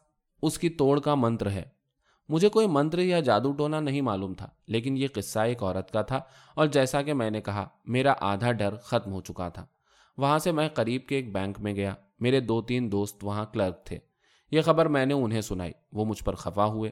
اس 0.45 0.59
کی 0.59 0.69
توڑ 0.69 1.01
کا 1.01 1.15
منتر 1.15 1.51
ہے۔ 1.51 1.63
مجھے 2.29 2.49
کوئی 2.49 2.67
منتر 2.67 2.99
یا 2.99 3.21
جادو 3.21 3.53
ٹونا 3.53 3.81
نہیں 3.81 4.01
معلوم 4.01 4.35
تھا، 4.35 4.49
لیکن 4.67 4.97
یہ 4.97 5.09
قصہ 5.15 5.39
ایک 5.39 5.63
عورت 5.63 5.91
کا 5.91 6.03
تھا 6.03 6.21
اور 6.55 6.67
جیسا 6.67 7.03
کہ 7.03 7.13
میں 7.13 7.31
نے 7.31 7.41
کہا، 7.41 7.69
میرا 7.85 8.15
آدھا 8.21 8.53
ڈر 8.53 8.77
ختم 8.77 9.13
ہو 9.13 9.21
چکا 9.21 9.49
تھا۔ 9.49 9.67
وہاں 10.17 10.39
سے 10.39 10.53
میں 10.53 10.69
قریب 10.69 11.07
کے 11.07 11.17
ایک 11.17 11.33
بینک 11.33 11.61
میں 11.61 11.75
گیا۔ 11.75 11.95
میرے 12.21 12.41
دو 12.41 12.63
تین 12.63 12.93
دوست 12.93 13.25
وہاں 13.25 13.45
کلرک 13.53 13.85
تھے۔ 13.85 13.99
یہ 14.51 14.61
خبر 14.63 14.87
میں 14.87 15.07
نے 15.07 15.15
انہیں 15.15 15.41
سنائی، 15.41 15.73
وہ 15.93 16.05
مجھ 16.05 16.25
پر 16.25 16.35
خفا 16.35 16.65
ہوئے۔ 16.65 16.91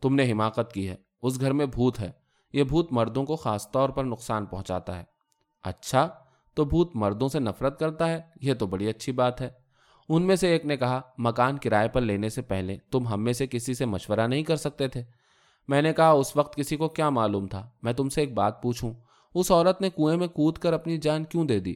تم 0.00 0.14
نے 0.14 0.32
حماقت 0.32 0.72
کی 0.72 0.88
ہے، 0.88 0.96
اس 1.22 1.40
گھر 1.40 1.52
میں 1.52 1.66
بھوت 1.66 2.00
ہے۔ 2.00 2.10
یہ 2.52 2.64
بھوت 2.64 2.92
مردوں 2.92 3.24
کو 3.24 3.36
خاص 3.36 3.70
طور 3.70 3.88
پر 3.88 4.04
نقصان 4.04 4.46
پہنچاتا 4.46 4.98
ہے۔ 4.98 5.04
اچھا 5.62 6.08
تو 6.54 6.64
بھوت 6.64 6.96
مردوں 6.96 7.28
سے 7.28 7.40
نفرت 7.40 7.80
کرتا 7.80 8.08
ہے؟ 8.08 8.20
یہ 8.40 8.54
تو 8.54 8.66
بڑی 8.66 8.88
اچھی 8.88 9.12
بات 9.12 9.40
ہے۔ 9.40 9.61
ان 10.08 10.22
میں 10.22 10.36
سے 10.36 10.48
ایک 10.48 10.64
نے 10.64 10.76
کہا، 10.76 11.00
مکان 11.18 11.58
کرائے 11.58 11.88
پر 11.88 12.00
لینے 12.00 12.28
سے 12.28 12.42
پہلے 12.42 12.76
تم 12.90 13.08
ہم 13.08 13.24
میں 13.24 13.32
سے 13.32 13.46
کسی 13.46 13.74
سے 13.74 13.84
مشورہ 13.84 14.26
نہیں 14.26 14.42
کر 14.42 14.56
سکتے 14.56 14.88
تھے۔ 14.88 15.02
میں 15.68 15.82
نے 15.82 15.92
کہا، 15.92 16.10
اس 16.10 16.36
وقت 16.36 16.56
کسی 16.56 16.76
کو 16.76 16.88
کیا 16.88 17.10
معلوم 17.10 17.46
تھا؟ 17.46 17.70
میں 17.82 17.92
تم 17.92 18.08
سے 18.08 18.20
ایک 18.20 18.34
بات 18.34 18.62
پوچھوں۔ 18.62 18.92
اس 19.34 19.50
عورت 19.50 19.80
نے 19.80 19.90
کنویں 19.90 20.16
میں 20.16 20.26
کود 20.26 20.58
کر 20.58 20.72
اپنی 20.72 20.96
جان 20.96 21.24
کیوں 21.24 21.44
دے 21.44 21.60
دی؟ 21.60 21.74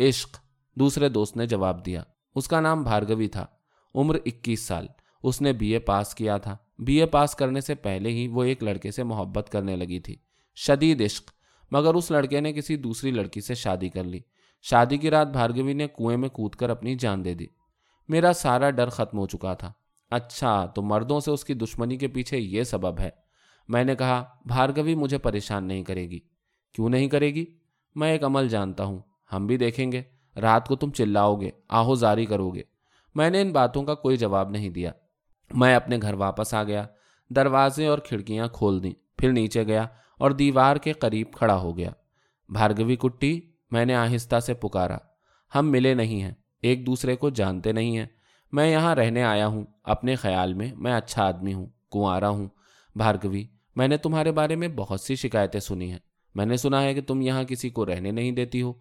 عشق، 0.00 0.38
دوسرے 0.74 1.08
دوست 1.08 1.36
نے 1.36 1.46
جواب 1.46 1.86
دیا۔ 1.86 2.02
اس 2.34 2.48
کا 2.48 2.60
نام 2.60 2.82
بھارگوی 2.82 3.28
تھا، 3.28 3.46
عمر 3.94 4.14
اکیس 4.14 4.60
سال۔ 4.60 4.86
اس 5.22 5.42
نے 5.42 5.52
بی 5.52 5.72
اے 5.72 5.78
پاس 5.78 6.14
کیا 6.14 6.36
تھا۔ 6.36 6.56
بی 6.78 7.00
اے 7.00 7.06
پاس 7.06 7.34
کرنے 7.34 7.60
سے 7.60 7.74
پہلے 7.74 8.08
ہی 8.08 8.28
وہ 8.28 8.44
ایک 8.44 8.62
لڑکے 8.62 8.90
سے 8.90 9.02
محبت 9.02 9.48
کرنے 9.52 9.76
لگی 9.76 10.00
تھی۔ 10.00 10.16
شدید 10.54 11.00
عشق، 11.00 11.30
مگر 11.70 11.94
اس 11.94 12.10
لڑکے 12.10 12.40
نے 12.40 12.52
کسی 12.52 12.76
دوسری 12.76 13.10
لڑکی 13.10 13.40
سے 13.40 13.54
شادی 13.54 13.88
کر 13.88 14.04
لی۔ 14.04 14.20
شادی 14.62 14.96
کی 14.96 15.10
رات 15.10 15.28
بھارگوی 15.28 15.72
نے 15.72 15.86
کنویں 15.88 16.16
میں 16.16 16.28
کود 16.28 16.54
کر 16.54 16.70
اپنی 16.70 16.94
جان 16.94 17.24
دے 17.24 17.34
دی۔ 17.34 17.46
میرا 18.08 18.32
سارا 18.32 18.70
ڈر 18.70 18.88
ختم 18.88 19.18
ہو 19.18 19.26
چکا 19.26 19.54
تھا۔ 19.54 19.72
اچھا 20.10 20.66
تو 20.66 20.82
مردوں 20.82 21.20
سے 21.20 21.30
اس 21.30 21.44
کی 21.44 21.54
دشمنی 21.54 21.96
کے 21.96 22.08
پیچھے 22.08 22.38
یہ 22.38 22.62
سبب 22.62 23.00
ہے۔ 23.00 23.10
میں 23.68 23.84
نے 23.84 23.96
کہا، 23.96 24.24
بھارگوی 24.46 24.94
مجھے 24.94 25.18
پریشان 25.18 25.64
نہیں 25.64 25.84
کرے 25.84 26.10
گی۔ 26.10 26.18
کیوں 26.72 26.88
نہیں 26.88 27.08
کرے 27.08 27.34
گی؟ 27.34 27.46
میں 27.94 28.12
ایک 28.12 28.24
عمل 28.24 28.48
جانتا 28.48 28.84
ہوں۔ 28.84 28.98
ہم 29.32 29.46
بھی 29.46 29.56
دیکھیں 29.56 29.92
گے۔ 29.92 30.02
رات 30.40 30.68
کو 30.68 30.76
تم 30.76 30.90
چلاؤ 30.90 31.36
گے، 31.36 31.50
آہو 31.68 31.94
زاری 31.94 32.26
کرو 32.26 32.50
گے۔ 32.50 32.62
میں 33.14 33.30
نے 33.30 33.40
ان 33.40 33.52
باتوں 33.52 33.82
کا 33.82 33.94
کوئی 33.94 34.16
جواب 34.16 34.50
نہیں 34.50 34.68
دیا۔ 34.68 34.92
میں 35.54 35.74
اپنے 35.74 35.98
گھر 36.02 36.14
واپس 36.14 36.54
آ 36.54 36.64
گیا۔ 36.64 36.86
دروازے 37.30 37.86
اور 37.86 37.98
کھڑکیاں 37.98 38.48
کھول 38.48 38.82
دیں۔ 38.82 38.92
پھر 39.18 39.32
نیچے 39.32 39.66
گیا 39.66 39.86
اور 40.18 40.30
دیوار 40.30 40.76
کے 40.76 40.92
قریب 40.92 41.26
کھڑا 41.32 41.56
ہو 41.56 41.76
گیا۔ 41.76 41.90
بھارگوی 42.48 42.96
کٹی، 42.96 43.40
میں 43.70 43.84
نے 43.84 43.94
آہستہ 43.94 44.40
سے 44.40 44.54
پکارا۔ 44.54 44.96
ہم 45.54 45.70
ملے 45.70 45.94
نہیں 45.94 46.22
ہیں۔ 46.22 46.34
ایک 46.62 46.86
دوسرے 46.86 47.16
کو 47.16 47.30
جانتے 47.30 47.72
نہیں 47.72 47.98
ہیں۔ 47.98 48.06
میں 48.52 48.70
یہاں 48.70 48.94
رہنے 48.94 49.24
آیا 49.24 49.46
ہوں۔ 49.46 49.64
اپنے 49.84 50.14
خیال 50.14 50.54
میں 50.54 50.72
میں 50.76 50.92
اچھا 50.92 51.24
آدمی 51.24 51.54
ہوں 51.54 51.66
کنوارا 51.66 52.28
ہوں۔ 52.28 52.48
بھارگوی، 52.96 53.44
میں 53.76 53.88
نے 53.88 53.96
تمہارے 53.96 54.32
بارے 54.32 54.56
میں 54.56 54.68
بہت 54.68 55.00
سی 55.00 55.14
شکایتیں 55.14 55.60
سنی 55.60 55.90
ہیں۔ 55.90 55.98
میں 56.34 56.46
نے 56.46 56.56
سنا 56.56 56.82
ہے 56.82 56.94
کہ 56.94 57.00
تم 57.00 57.20
یہاں 57.20 57.42
کسی 57.42 57.70
کو 57.70 57.86
رہنے 57.86 58.10
نہیں 58.10 58.32
دیتی 58.32 58.62
ہو۔ 58.62 58.72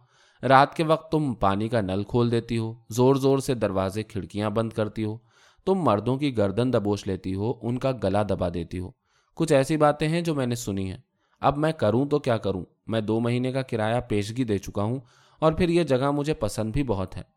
رات 0.43 0.75
کے 0.75 0.83
وقت 0.83 1.11
تم 1.11 1.33
پانی 1.33 1.69
کا 1.69 1.81
نل 1.81 2.03
کھول 2.03 2.31
دیتی 2.31 2.57
ہو، 2.57 2.73
زور 2.89 3.15
زور 3.15 3.39
سے 3.39 3.53
دروازے 3.53 4.03
کھڑکیاں 4.03 4.49
بند 4.49 4.69
کرتی 4.69 5.03
ہو۔ 5.03 5.17
تم 5.65 5.75
مردوں 5.75 6.17
کی 6.17 6.37
گردن 6.37 6.73
دبوچ 6.73 7.07
لیتی 7.07 7.35
ہو، 7.35 7.53
ان 7.61 7.77
کا 7.77 7.91
گلا 8.03 8.23
دبا 8.23 8.47
دیتی 8.53 8.79
ہو۔ 8.79 8.91
کچھ 9.35 9.53
ایسی 9.53 9.77
باتیں 9.77 10.07
ہیں 10.07 10.21
جو 10.21 10.35
میں 10.35 10.45
نے 10.45 10.55
سنی 10.55 10.91
ہیں۔ 10.91 10.97
اب 11.39 11.57
میں 11.57 11.71
کروں 11.71 12.05
تو 12.05 12.19
کیا 12.19 12.37
کروں؟ 12.37 12.65
میں 12.87 13.01
دو 13.01 13.19
مہینے 13.19 13.51
کا 13.51 13.61
کرایہ 13.61 13.99
پیشگی 13.99 14.43
دے 14.43 14.57
چکا 14.57 14.83
ہوں 14.83 14.99
اور 15.39 15.53
پھر 15.53 15.69
یہ 15.69 15.83
جگہ 15.83 16.11
مجھے 16.11 16.33
پسند 16.33 16.71
بھی 16.73 16.83
بہت 16.83 17.17
ہے۔ 17.17 17.36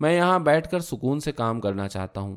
میں 0.00 0.16
یہاں 0.16 0.38
بیٹھ 0.38 0.68
کر 0.68 0.80
سکون 0.80 1.20
سے 1.20 1.32
کام 1.32 1.60
کرنا 1.60 1.88
چاہتا 1.88 2.20
ہوں۔ 2.20 2.36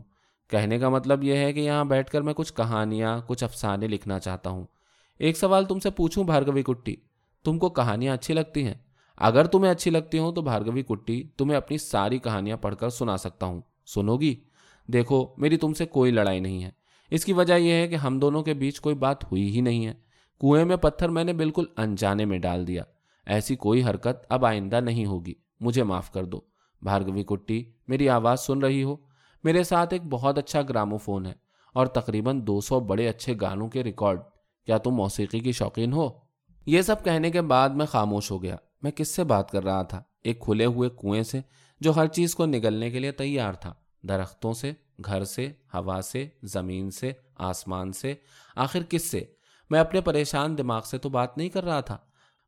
کہنے 0.49 0.79
کا 0.79 0.89
مطلب 0.89 1.23
یہ 1.23 1.37
ہے 1.37 1.53
کہ 1.53 1.59
یہاں 1.59 1.85
بیٹھ 1.85 2.11
کر 2.11 2.21
میں 2.21 2.33
کچھ 2.33 2.53
کہانیاں، 2.53 3.21
کچھ 3.27 3.43
افسانے 3.43 3.87
لکھنا 3.87 4.19
چاہتا 4.19 4.49
ہوں۔ 4.49 4.63
ایک 5.19 5.37
سوال 5.37 5.65
تم 5.65 5.79
سے 5.79 5.89
پوچھوں 5.89 6.23
بھارگوی 6.23 6.63
کٹی، 6.63 6.95
تم 7.43 7.59
کو 7.59 7.69
کہانیاں 7.69 8.13
اچھی 8.13 8.33
لگتی 8.33 8.67
ہیں؟ 8.67 8.73
اگر 9.17 9.45
تمہیں 9.45 9.71
اچھی 9.71 9.91
لگتی 9.91 10.17
ہوں 10.17 10.31
تو 10.31 10.41
بھارگوی 10.41 10.83
کٹی، 10.83 11.23
تمہیں 11.37 11.57
اپنی 11.57 11.77
ساری 11.77 12.17
کہانیاں 12.17 12.57
پڑھ 12.57 12.75
کر 12.75 12.89
سنا 12.89 13.17
سکتا 13.17 13.45
ہوں۔ 13.45 13.61
سنو 13.85 14.17
گی؟ 14.17 14.35
دیکھو، 14.87 15.27
میری 15.37 15.57
تم 15.57 15.73
سے 15.73 15.85
کوئی 15.85 16.11
لڑائی 16.11 16.39
نہیں 16.39 16.63
ہے۔ 16.63 16.71
اس 17.11 17.25
کی 17.25 17.33
وجہ 17.33 17.53
یہ 17.53 17.71
ہے 17.71 17.87
کہ 17.87 17.95
ہم 17.95 18.19
دونوں 18.19 18.43
کے 18.43 18.53
بیچ 18.53 18.79
کوئی 18.79 18.95
بات 18.95 19.23
ہوئی 19.23 19.55
ہی 19.55 19.61
نہیں 19.61 19.85
ہے۔ 19.85 19.93
کنویں 20.41 20.65
میں 20.65 20.75
پتھر 20.75 21.09
میں 21.09 21.23
نے 21.23 21.33
بالکل 21.33 21.65
انجانے 21.77 22.25
میں 22.25 22.39
ڈال 22.39 22.67
دیا۔ 22.67 22.83
ایسی 23.25 23.55
کوئی 23.55 23.83
حرکت 23.83 24.25
اب 24.29 24.45
آئندہ 24.45 24.79
نہیں 24.79 25.05
ہوگی۔ 25.05 25.33
مجھے 25.59 25.83
معاف 25.83 26.11
کر 26.11 26.23
دو۔ 26.23 26.52
بھارگوی 26.83 27.23
کٹی، 27.23 27.71
میری 27.87 28.09
آواز 28.09 28.39
سن 28.39 28.59
رہی 28.59 28.83
ہو۔ 28.83 28.95
میرے 29.43 29.63
ساتھ 29.63 29.93
ایک 29.93 30.01
بہت 30.03 30.37
اچھا 30.37 30.61
گرامو 30.61 30.97
فون 30.97 31.25
ہے 31.25 31.33
اور 31.73 31.87
تقریباً 31.87 32.47
دو 32.47 32.61
سو 32.61 32.79
بڑے 32.79 33.09
اچھے 33.09 33.33
گانوں 33.41 33.69
کے 33.69 33.83
ریکارڈ۔ 33.83 34.19
کیا 34.65 34.77
تم 34.77 34.91
موسیقی 34.91 35.39
کی 35.39 35.51
شوقین 35.51 35.93
ہو؟ 35.93 36.09
یہ 36.65 36.81
سب 36.81 37.03
کہنے 37.03 37.31
کے 37.31 37.41
بعد 37.41 37.69
میں 37.69 37.85
خاموش 37.85 38.31
ہو 38.31 38.43
گیا۔ 38.43 38.55
میں 38.81 38.91
کس 38.91 39.07
سے 39.07 39.23
بات 39.23 39.51
کر 39.51 39.63
رہا 39.63 39.83
تھا؟ 39.83 40.03
ایک 40.23 40.39
کھلے 40.39 40.65
ہوئے 40.65 40.89
کنویں 40.89 41.23
سے 41.23 41.39
جو 41.79 41.91
ہر 41.95 42.07
چیز 42.07 42.35
کو 42.35 42.45
نگلنے 42.45 42.91
کے 42.91 42.99
لیے 42.99 43.11
تیار 43.11 43.53
تھا۔ 43.53 43.73
درختوں 44.03 44.53
سے، 44.53 44.71
گھر 45.05 45.23
سے، 45.23 45.47
ہوا 45.73 46.01
سے، 46.01 46.27
زمین 46.43 46.91
سے، 46.91 47.11
آسمان 47.37 47.91
سے۔ 47.91 48.13
آخر 48.55 48.79
کس 48.89 49.11
سے؟ 49.11 49.23
میں 49.69 49.79
اپنے 49.79 50.01
پریشان 50.01 50.57
دماغ 50.57 50.81
سے 50.81 50.97
تو 50.97 51.09
بات 51.09 51.37
نہیں 51.37 51.49
کر 51.49 51.63
رہا 51.63 51.79
تھا۔ 51.79 51.97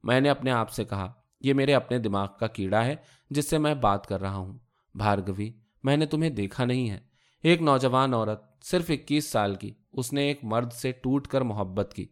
میں 0.04 0.22
نے 0.22 0.30
اپنے 0.30 0.52
آپ 0.52 0.72
سے 0.72 0.84
کہا 0.84 1.14
یہ 1.42 1.54
میرے 1.54 1.74
اپنے 1.74 1.98
دماغ 2.00 2.28
کا 2.40 2.48
کیڑا 2.48 2.86
ہے 2.86 2.96
جس 3.30 3.50
سے 3.50 3.58
میں 3.58 3.76
بات 3.76 4.08
کر 4.08 4.22
رہا 4.22 4.36
ہوں۔ 4.36 4.60
بھارگوی، 4.96 5.52
میں 5.84 5.98
نے 5.98 6.06
تمہیں 6.06 6.30
دیکھا 6.30 6.66
نہیں 6.66 6.90
ہے۔ 6.90 7.00
ایک 7.44 7.62
نوجوان 7.62 8.14
عورت، 8.14 8.66
صرف 8.66 8.86
اکیس 8.90 9.30
سال 9.30 9.56
کی، 9.56 9.74
اس 9.94 10.14
نے 10.14 10.22
ایک 10.22 10.40
مرد 10.44 10.74
سے 10.74 10.92
ٹوٹ 10.92 11.28
کر 11.28 11.42
محبت 11.42 11.94
کی۔ 11.96 12.06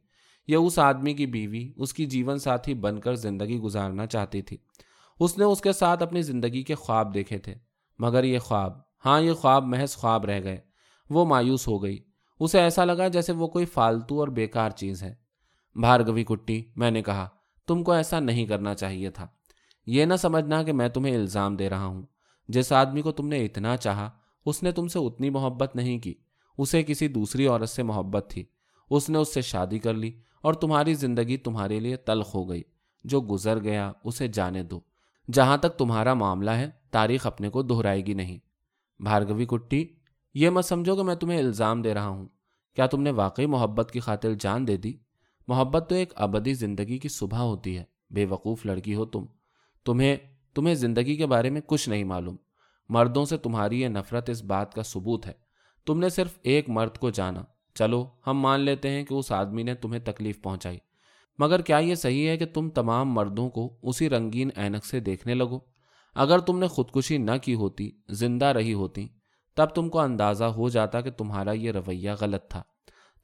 یہ 0.47 0.55
اس 0.55 0.79
آدمی 0.79 1.13
کی 1.13 1.25
بیوی، 1.25 1.71
اس 1.77 1.93
کی 1.93 2.05
جیون 2.05 2.37
ساتھی 2.37 2.73
بن 2.73 2.99
کر 2.99 3.15
زندگی 3.15 3.59
گزارنا 3.59 4.05
چاہتی 4.05 4.41
تھی۔ 4.41 4.57
اس 5.19 5.37
نے 5.37 5.43
اس 5.43 5.61
کے 5.61 5.73
ساتھ 5.73 6.03
اپنی 6.03 6.21
زندگی 6.21 6.63
کے 6.63 6.75
خواب 6.75 7.13
دیکھے 7.13 7.37
تھے۔ 7.37 7.55
مگر 7.99 8.23
یہ 8.23 8.39
خواب 8.39 8.73
ہاں 9.05 9.21
یہ 9.21 9.33
خواب 9.33 9.63
محض 9.63 9.95
خواب 9.95 10.25
رہ 10.25 10.43
گئے۔ 10.43 10.57
وہ 11.09 11.25
مایوس 11.25 11.67
ہو 11.67 11.83
گئی۔ 11.83 12.03
اسے 12.39 12.59
ایسا 12.59 12.85
لگا 12.85 13.07
جیسے 13.07 13.31
وہ 13.31 13.47
کوئی 13.47 13.65
فالتو 13.65 14.19
اور 14.19 14.27
بیکار 14.27 14.69
چیز 14.69 15.03
ہے۔ 15.03 15.15
بھارگوی 15.75 16.23
کٹی، 16.23 16.63
میں 16.75 16.91
نے 16.91 17.01
کہا 17.01 17.29
تم 17.67 17.83
کو 17.83 17.91
ایسا 17.91 18.19
نہیں 18.19 18.45
کرنا 18.45 18.75
چاہیے 18.75 19.09
تھا۔ 19.09 19.27
یہ 19.85 20.05
نہ 20.05 20.13
سمجھنا 20.15 20.63
کہ 20.63 20.73
میں 20.73 20.89
تمہیں 20.89 21.15
الزام 21.15 21.55
دے 21.55 21.69
رہا 21.69 21.85
ہوں۔ 21.85 22.01
جس 22.47 22.71
آدمی 22.71 23.01
کو 23.01 23.11
تم 23.11 23.27
نے 23.27 23.45
اتنا 23.45 23.77
چاہا، 23.77 24.09
اس 24.45 24.63
نے 24.63 24.71
تم 24.71 24.87
سے 24.87 24.99
اتنی 24.99 25.29
محبت 25.29 25.75
نہیں 25.75 25.99
کی۔ 25.99 26.13
اسے 26.57 26.83
کسی 26.83 27.07
دوسری 27.07 27.47
عورت 27.47 27.69
سے 27.69 27.83
محبت 27.83 28.25
تھی۔ 28.29 28.43
اس 28.89 29.09
نے 29.09 29.17
اس 29.17 29.33
سے 29.33 29.41
شادی 29.41 29.79
کر 29.79 29.93
لی 29.93 30.11
اور 30.41 30.53
تمہاری 30.53 30.93
زندگی 30.93 31.37
تمہارے 31.37 31.79
لیے 31.79 31.95
تلخ 31.95 32.35
ہو 32.35 32.49
گئی۔ 32.49 32.63
جو 33.03 33.21
گزر 33.21 33.63
گیا، 33.63 33.91
اسے 34.03 34.27
جانے 34.27 34.63
دو۔ 34.63 34.79
جہاں 35.33 35.57
تک 35.57 35.77
تمہارا 35.77 36.13
معاملہ 36.13 36.51
ہے، 36.51 36.69
تاریخ 36.91 37.27
اپنے 37.27 37.49
کو 37.49 37.61
دہرائے 37.61 38.05
گی 38.05 38.13
نہیں۔ 38.13 38.37
بھارگوی 39.03 39.45
کٹی، 39.45 39.87
یہ 40.33 40.49
مت 40.49 40.65
سمجھو 40.65 40.95
کہ 40.95 41.03
میں 41.03 41.15
تمہیں 41.15 41.39
الزام 41.39 41.81
دے 41.81 41.93
رہا 41.93 42.07
ہوں۔ 42.07 42.27
کیا 42.75 42.85
تم 42.85 43.01
نے 43.01 43.11
واقعی 43.11 43.45
محبت 43.45 43.91
کی 43.91 43.99
خاطر 43.99 44.33
جان 44.33 44.67
دے 44.67 44.77
دی؟ 44.77 44.93
محبت 45.47 45.85
تو 45.89 45.95
ایک 45.95 46.13
ابدی 46.15 46.53
زندگی 46.53 46.97
کی 46.97 47.09
صبح 47.09 47.37
ہوتی 47.37 47.77
ہے۔ 47.77 47.83
بے 48.09 48.25
وقوف 48.25 48.65
لڑکی 48.65 48.95
ہو 48.95 49.05
تم۔ 49.05 49.25
تمہیں 49.85 50.15
تمہیں 50.55 50.75
زندگی 50.75 51.15
کے 51.15 51.25
بارے 51.25 51.49
میں 51.49 51.61
کچھ 51.65 51.89
نہیں 51.89 52.03
معلوم۔ 52.03 52.35
مردوں 52.89 53.25
سے 53.25 53.37
تمہاری 53.37 53.81
یہ 53.81 53.87
نفرت 53.87 54.29
اس 54.29 54.43
بات 54.43 54.73
کا 54.73 54.83
ثبوت 54.83 55.27
ہے۔ 55.27 55.33
تم 55.85 55.99
نے 55.99 56.09
صرف 56.09 56.39
ایک 56.43 56.69
مرد 56.69 56.97
کو 56.97 57.09
جانا۔ 57.09 57.43
چلو، 57.73 58.07
ہم 58.27 58.39
مان 58.39 58.59
لیتے 58.59 58.89
ہیں 58.89 59.03
کہ 59.03 59.13
اس 59.13 59.31
آدمی 59.31 59.63
نے 59.63 59.75
تمہیں 59.75 59.99
تکلیف 59.99 60.41
پہنچائی۔ 60.41 60.77
مگر 61.39 61.61
کیا 61.61 61.77
یہ 61.77 61.95
صحیح 61.95 62.27
ہے 62.27 62.37
کہ 62.37 62.45
تم 62.45 62.69
تمام 62.69 63.13
مردوں 63.13 63.49
کو 63.49 63.79
اسی 63.81 64.09
رنگین 64.09 64.49
اینک 64.55 64.85
سے 64.85 64.99
دیکھنے 64.99 65.33
لگو؟ 65.33 65.59
اگر 66.15 66.39
تم 66.39 66.59
نے 66.59 66.67
خودکشی 66.67 67.17
نہ 67.17 67.31
کی 67.41 67.53
ہوتی، 67.53 67.91
زندہ 68.09 68.45
رہی 68.45 68.73
ہوتی، 68.73 69.07
تب 69.55 69.65
تم 69.65 69.89
کو 69.89 69.99
اندازہ 69.99 70.43
ہو 70.43 70.69
جاتا 70.69 71.01
کہ 71.01 71.11
تمہارا 71.11 71.51
یہ 71.51 71.71
رویہ 71.71 72.11
غلط 72.21 72.47
تھا۔ 72.47 72.63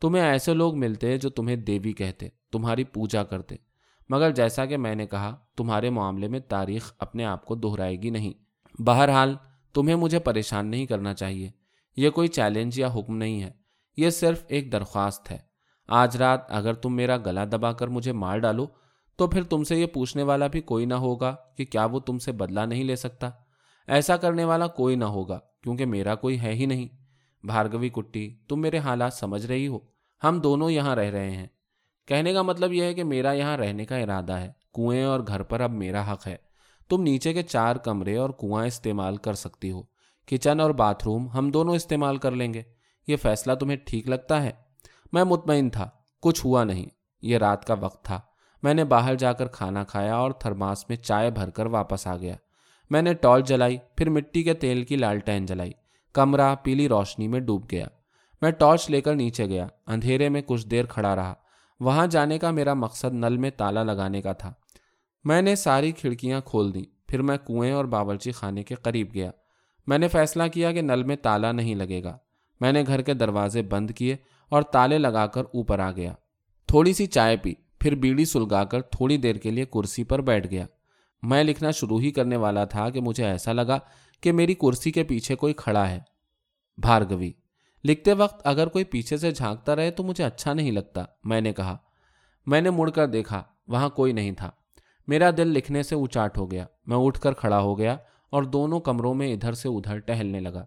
تمہیں 0.01 0.24
ایسے 0.24 0.53
لوگ 0.53 0.77
ملتے 0.77 1.18
جو 1.18 1.29
تمہیں 1.29 1.56
دیوی 1.56 1.94
کہتے، 1.94 2.29
تمہاری 2.51 2.84
پوجا 2.84 3.24
کرتے۔ 3.24 3.56
مگر 4.10 4.32
جیسا 4.32 4.65
کہ 4.65 4.77
میں 4.77 4.96
نے 4.96 5.08
کہا، 5.08 5.36
تمہارے 5.58 5.89
معاملے 5.89 6.27
میں 6.27 6.39
تاریخ 6.39 6.94
اپنے 7.00 7.25
آپ 7.25 7.46
کو 7.46 7.56
دہرائے 7.56 7.96
گی 7.96 8.10
نہیں۔ 8.10 8.34
بہرحال، 8.82 9.36
تمہیں 9.74 9.96
مجھے 9.96 10.20
پریشان 10.20 10.68
نہیں 10.68 10.86
کرنا 10.86 11.13
چاہیے۔ 11.13 11.51
یہ 11.98 12.10
کوئی 12.10 12.27
چیلنج 12.27 12.79
یا 12.79 12.88
حکم 12.88 13.18
نہیں 13.18 13.44
ہے۔ 13.44 13.51
یہ 13.98 14.10
صرف 14.10 14.44
ایک 14.48 14.72
درخواست 14.72 15.32
ہے۔ 15.32 15.38
آج 15.88 16.18
رات 16.18 16.39
اگر 16.48 16.74
تم 16.74 16.96
میرا 16.96 17.18
گلا 17.18 17.46
دبا 17.46 17.72
کر 17.72 17.88
مجھے 17.88 18.12
مار 18.12 18.38
ڈالو، 18.38 18.68
تو 19.15 19.27
پھر 19.27 19.44
تم 19.44 19.63
سے 19.63 19.75
یہ 19.75 19.86
پوچھنے 19.86 20.24
والا 20.24 20.48
بھی 20.48 20.62
کوئی 20.62 20.86
نہ 20.86 20.94
ہوگا 20.94 21.36
کہ 21.58 21.65
کیا 21.65 21.86
وہ 21.86 22.00
تم 22.00 22.18
سے 22.18 22.32
بدلہ 22.32 22.60
نہیں 22.60 22.84
لے 22.84 22.96
سکتا۔ 22.96 23.29
ایسا 23.88 24.18
کرنے 24.18 24.44
والا 24.44 24.68
کوئی 24.68 24.96
نہ 24.96 25.06
ہوگا، 25.06 25.39
کیونکہ 25.63 25.86
میرا 25.86 26.15
کوئی 26.15 26.39
ہے 26.39 26.53
ہی 26.53 26.65
نہیں۔ 26.65 26.88
بھارگوی 27.43 27.89
کٹی، 27.89 28.36
تم 28.48 28.62
میرے 28.62 28.77
حالات 28.77 29.13
سمجھ 29.13 29.46
رہی 29.46 29.67
ہو؟ 29.67 29.79
ہم 30.24 30.39
دونوں 30.39 30.72
یہاں 30.72 30.96
رہ 30.96 31.10
رہے 31.10 31.31
ہیں۔ 31.31 31.48
کہنے 32.08 32.34
کا 32.34 32.41
مطلب 32.41 32.74
یہ 32.74 32.84
ہے 32.84 32.93
کہ 32.93 33.03
میرا 33.03 33.31
یہاں 33.31 33.58
رہنے 33.58 33.86
کا 33.86 33.98
ارادہ 33.98 34.34
ہے۔ 34.34 34.51
کنویں 34.74 35.03
اور 35.03 35.19
گھر 35.27 35.43
پر 35.43 35.60
اب 35.60 35.72
میرا 35.72 36.13
حق 36.13 36.27
ہے۔ 36.27 36.36
تم 36.89 37.01
نیچے 37.01 37.34
کے 37.34 37.43
چار 37.43 37.75
کمرے 37.75 38.17
اور 38.17 38.29
کنواں 38.29 38.65
استعمال 38.65 39.17
کر 39.17 39.34
سکتی 39.34 39.72
ہو۔ 39.72 39.81
کچن 40.27 40.60
اور 40.60 40.69
باتھ 40.69 41.03
روم 41.05 41.29
ہم 41.29 41.51
دونوں 41.51 41.75
استعمال 41.75 42.17
کر 42.17 42.31
لیں 42.31 42.53
گے۔ 42.53 42.62
یہ 43.08 43.15
فیصلہ 43.15 43.53
تمہیں 43.53 43.77
ٹھیک 43.77 44.10
لگتا 44.10 44.43
ہے؟ 44.43 44.51
میں 45.12 45.24
مطمئن 45.24 45.69
تھا۔ 45.69 45.89
کچھ 46.22 46.46
ہوا 46.46 46.63
نہیں۔ 46.63 46.86
یہ 47.22 47.38
رات 47.38 47.65
کا 47.65 47.74
وقت 47.74 48.05
تھا۔ 48.05 48.19
میں 48.63 48.74
نے 48.74 48.84
باہر 48.84 49.15
جا 49.15 49.34
کر 49.34 49.48
کھانا 49.48 49.84
کھایا 49.84 50.15
اور 50.15 50.31
تھرماس 50.31 50.89
میں 50.89 50.98
چائے 50.98 51.31
بھر 51.31 51.50
کر 51.50 51.65
واپس 51.65 52.08
آ 52.08 52.17
گیا۔ 52.17 52.36
میں 52.89 53.01
نے 53.01 53.13
ٹارچ 53.13 53.48
جلائی، 53.48 53.77
پھر 53.96 54.10
مٹی 54.10 54.43
کے 54.43 54.53
تیل 54.53 54.84
کی 54.84 54.96
لالٹین 54.96 55.46
جلائی۔ 55.46 55.72
کمرہ 56.13 56.55
پیلی 56.63 56.89
روشنی 56.89 57.27
میں 57.27 57.39
ڈوب 57.39 57.65
گیا۔ 57.71 57.85
میں 58.41 58.51
ٹارچ 58.51 58.89
لے 58.89 59.01
کر 59.01 59.15
نیچے 59.15 59.45
گیا۔ 59.45 59.67
اندھیرے 59.87 60.29
میں 60.29 60.41
کچھ 60.41 60.67
دیر 60.67 60.85
کھڑا 60.85 61.15
رہا۔ 61.15 61.33
وہاں 61.79 62.07
جانے 62.07 62.37
کا 62.37 62.51
میرا 62.51 62.73
مقصد 62.73 63.13
نل 63.13 63.37
میں 63.37 63.49
تالا 63.49 63.83
لگانے 63.83 64.21
کا 64.21 64.33
تھا۔ 64.33 64.53
میں 65.23 65.41
نے 65.41 65.55
ساری 65.55 65.91
کھڑکیاں 65.91 66.41
کھول 66.45 66.73
دیں۔ 66.73 66.83
پھر 67.07 67.21
میں 67.21 67.37
کنویں 67.37 67.71
اور 67.71 67.85
باورچی 67.85 68.31
خانے 68.31 68.63
کے 68.63 68.75
قریب 68.75 69.13
گیا۔ 69.13 69.31
میں 69.87 69.97
نے 69.97 70.07
فیصلہ 70.07 70.43
کیا 70.53 70.71
کہ 70.71 70.81
نل 70.81 71.03
میں 71.03 71.15
تالا 71.15 71.51
نہیں 71.51 71.75
لگے 71.75 72.03
گا۔ 72.03 72.17
میں 72.61 72.71
نے 72.71 72.83
گھر 72.87 73.01
کے 73.01 73.13
دروازے 73.13 73.61
بند 73.61 73.91
کیے 73.91 74.15
اور 74.49 74.61
تالے 74.61 74.97
لگا 74.97 75.27
کر 75.27 75.41
اوپر 75.41 75.79
آ 75.79 75.91
گیا۔ 75.91 76.13
تھوڑی 76.67 76.93
سی 76.93 77.05
چائے 77.05 77.37
پی۔ 77.37 77.53
پھر 77.79 77.95
بیڑی 77.95 78.25
سلگا 78.25 78.63
کر 78.63 78.81
تھوڑی 78.81 79.17
دیر 79.17 79.35
کے 79.35 79.51
لیے 79.51 79.65
کرسی 79.65 80.03
پر 80.03 80.21
بیٹھ 80.21 80.47
گیا۔ 80.47 80.65
میں 81.21 81.43
لکھنا 81.43 81.71
شروع 81.71 82.01
ہی 82.01 82.11
کرنے 82.11 82.35
والا 82.35 82.65
تھا 82.65 82.89
کہ 82.89 83.01
مجھے 83.01 83.25
ایسا 83.25 83.53
لگا 83.53 83.79
کہ 84.21 84.31
میری 84.31 84.53
کرسی 84.53 84.91
کے 84.91 85.03
پیچھے 85.03 85.35
کوئی 85.35 85.53
کھڑا 85.53 85.89
ہے۔ 85.89 85.99
بھارگوی، 86.77 87.31
لکھتے 87.83 88.13
وقت 88.13 88.47
اگر 88.47 88.67
کوئی 88.67 88.83
پیچھے 88.83 89.17
سے 89.17 89.31
جھانکتا 89.31 89.75
رہے 89.75 89.91
تو 89.91 90.03
مجھے 90.03 90.23
اچھا 90.23 90.53
نہیں 90.53 90.71
لگتا، 90.71 91.03
میں 91.23 91.41
نے 91.41 91.53
کہا۔ 91.53 91.77
میں 92.45 92.61
نے 92.61 92.69
مڑ 92.69 92.89
کر 92.89 93.07
دیکھا، 93.07 93.43
وہاں 93.67 93.89
کوئی 93.89 94.13
نہیں 94.13 94.31
تھا۔ 94.31 94.51
میرا 95.07 95.29
دل 95.38 95.47
لکھنے 95.47 95.83
سے 95.83 95.95
اچاٹ 95.95 96.38
ہو 96.38 96.51
گیا۔ 96.51 96.65
میں 96.85 96.97
اٹھ 96.97 97.19
کر 97.19 97.33
کھڑا 97.33 97.59
ہو 97.59 97.77
گیا 97.77 97.97
اور 98.29 98.43
دونوں 98.43 98.79
کمروں 98.79 99.13
میں 99.13 99.33
ادھر 99.33 99.53
سے 99.53 99.69
ادھر 99.69 99.99
ٹہلنے 99.99 100.39
لگا۔ 100.39 100.65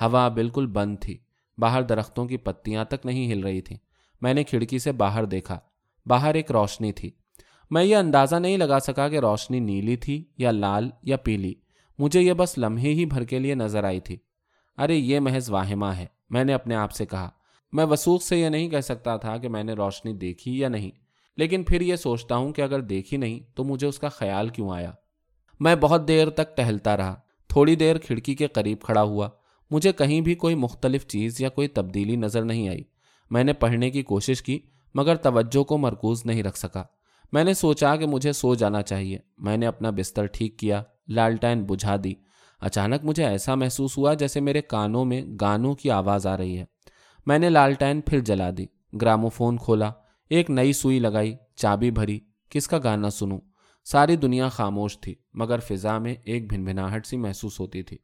ہوا 0.00 0.28
بالکل 0.28 0.66
بند 0.66 0.96
تھی۔ 1.00 1.18
باہر 1.58 1.82
درختوں 1.82 2.26
کی 2.26 2.36
پتیاں 2.36 2.84
تک 2.84 3.06
نہیں 3.06 3.32
ہل 3.32 3.40
رہی 3.40 3.60
تھیں۔ 3.60 3.78
میں 4.20 4.34
نے 4.34 4.44
کھڑکی 4.44 4.78
سے 4.78 4.92
باہر 4.92 5.24
دیکھا۔ 5.24 5.58
باہر 6.06 6.34
ایک 6.34 6.50
روشنی 6.50 6.92
تھی۔ 6.92 7.10
میں 7.70 7.84
یہ 7.84 7.96
اندازہ 7.96 8.36
نہیں 8.36 8.56
لگا 8.56 8.78
سکا 8.78 9.08
کہ 9.08 9.18
روشنی 9.18 9.60
نیلی 9.60 9.96
تھی 9.96 10.24
یا 10.38 10.50
لال 10.50 10.90
یا 11.02 11.16
پیلی۔ 11.16 11.54
مجھے 11.98 12.20
یہ 12.22 12.32
بس 12.32 12.58
لمحے 12.58 12.92
ہی 12.92 13.04
بھر 13.04 13.24
کے 13.24 13.38
لیے 13.38 13.54
نظر 13.54 13.84
آئی 13.84 14.00
تھی۔ 14.00 14.16
ارے، 14.78 14.94
یہ 14.94 15.20
محض 15.20 15.50
واہمہ 15.50 15.86
ہے، 15.86 16.06
میں 16.30 16.44
نے 16.44 16.54
اپنے 16.54 16.74
آپ 16.74 16.92
سے 16.92 17.06
کہا۔ 17.06 17.30
میں 17.72 17.84
وسوخ 17.84 18.22
سے 18.22 18.40
یہ 18.40 18.48
نہیں 18.48 18.68
کہہ 18.68 18.80
سکتا 18.80 19.16
تھا 19.16 19.36
کہ 19.36 19.48
میں 19.48 19.64
نے 19.64 19.72
روشنی 19.72 20.12
دیکھی 20.12 20.58
یا 20.58 20.68
نہیں، 20.68 20.90
لیکن 21.36 21.62
پھر 21.62 21.80
یہ 21.80 21.96
سوچتا 21.96 22.36
ہوں 22.36 22.52
کہ 22.52 22.62
اگر 22.62 22.80
دیکھی 22.80 23.16
نہیں 23.16 23.40
تو 23.56 23.64
مجھے 23.64 23.86
اس 23.86 23.98
کا 23.98 24.08
خیال 24.08 24.48
کیوں 24.48 24.70
آیا۔ 24.70 24.92
میں 25.60 25.76
بہت 25.76 26.08
دیر 26.08 26.30
تک 26.30 26.56
ٹہلتا 26.56 26.96
رہا۔ 26.96 27.16
تھوڑی 27.48 27.76
دیر 27.76 27.98
کھڑکی 27.98 28.34
کے 28.34 28.46
قریب 28.46 28.80
کھڑا 28.80 29.02
ہوا۔ 29.02 29.28
مجھے 29.70 29.92
کہیں 29.92 30.20
بھی 30.20 30.34
کوئی 30.34 30.54
مختلف 30.54 31.06
چیز 31.06 31.40
یا 31.40 31.48
کوئی 31.48 31.68
تبدیلی 31.68 32.16
نظر 32.16 32.44
نہیں 32.44 32.68
آئی۔ 32.68 32.82
میں 33.30 33.44
نے 33.44 33.52
پڑھنے 33.52 33.90
کی 33.90 34.02
کوشش 34.02 34.42
کی، 34.42 34.60
مگر 34.94 35.16
توجہ 35.16 35.62
کو 35.64 35.78
مرکوز 35.78 36.26
نہیں 36.26 36.42
رکھ 36.42 36.58
سکا۔ 36.58 36.84
میں 37.32 37.44
نے 37.44 37.54
سوچا 37.54 37.96
کہ 37.96 38.06
مجھے 38.06 38.32
سو 38.32 38.54
جانا 38.54 38.82
چاہیے۔ 38.82 39.18
میں 39.38 39.56
نے 39.56 39.66
اپنا 39.66 39.90
بستر 39.90 40.26
ٹھیک 40.26 40.58
کیا۔ 40.58 40.82
لالٹین 41.12 41.64
بجھا 41.64 41.96
دی۔ 42.04 42.12
اچانک 42.60 43.04
مجھے 43.04 43.24
ایسا 43.24 43.54
محسوس 43.54 43.98
ہوا 43.98 44.14
جیسے 44.14 44.40
میرے 44.40 44.62
کانوں 44.62 45.04
میں 45.04 45.22
گانوں 45.40 45.74
کی 45.74 45.90
آواز 45.90 46.26
آ 46.26 46.36
رہی 46.36 46.58
ہے۔ 46.58 46.64
میں 47.26 47.38
نے 47.38 47.50
لالٹین 47.50 48.00
پھر 48.00 48.20
جلا 48.20 48.50
دی۔ 48.58 48.66
گرامو 49.02 49.28
فون 49.28 49.56
کھولا۔ 49.56 49.90
ایک 50.30 50.50
نئی 50.50 50.72
سوئی 50.72 50.98
لگائی۔ 50.98 51.34
چابی 51.56 51.90
بھری۔ 51.90 52.20
کس 52.50 52.68
کا 52.68 52.78
گانا 52.84 53.10
سنوں؟ 53.10 53.38
ساری 53.84 54.16
دنیا 54.16 54.48
خاموش 54.48 55.00
تھی، 55.00 55.14
مگر 55.34 55.58
فضا 55.58 55.98
میں 55.98 56.14
ایک 56.24 56.48
بھن 56.48 56.64
بھناہٹ 56.64 57.06
سی 57.06 57.16
محسوس 57.16 57.60
ہوتی 57.60 57.82
تھی۔ 57.82 57.96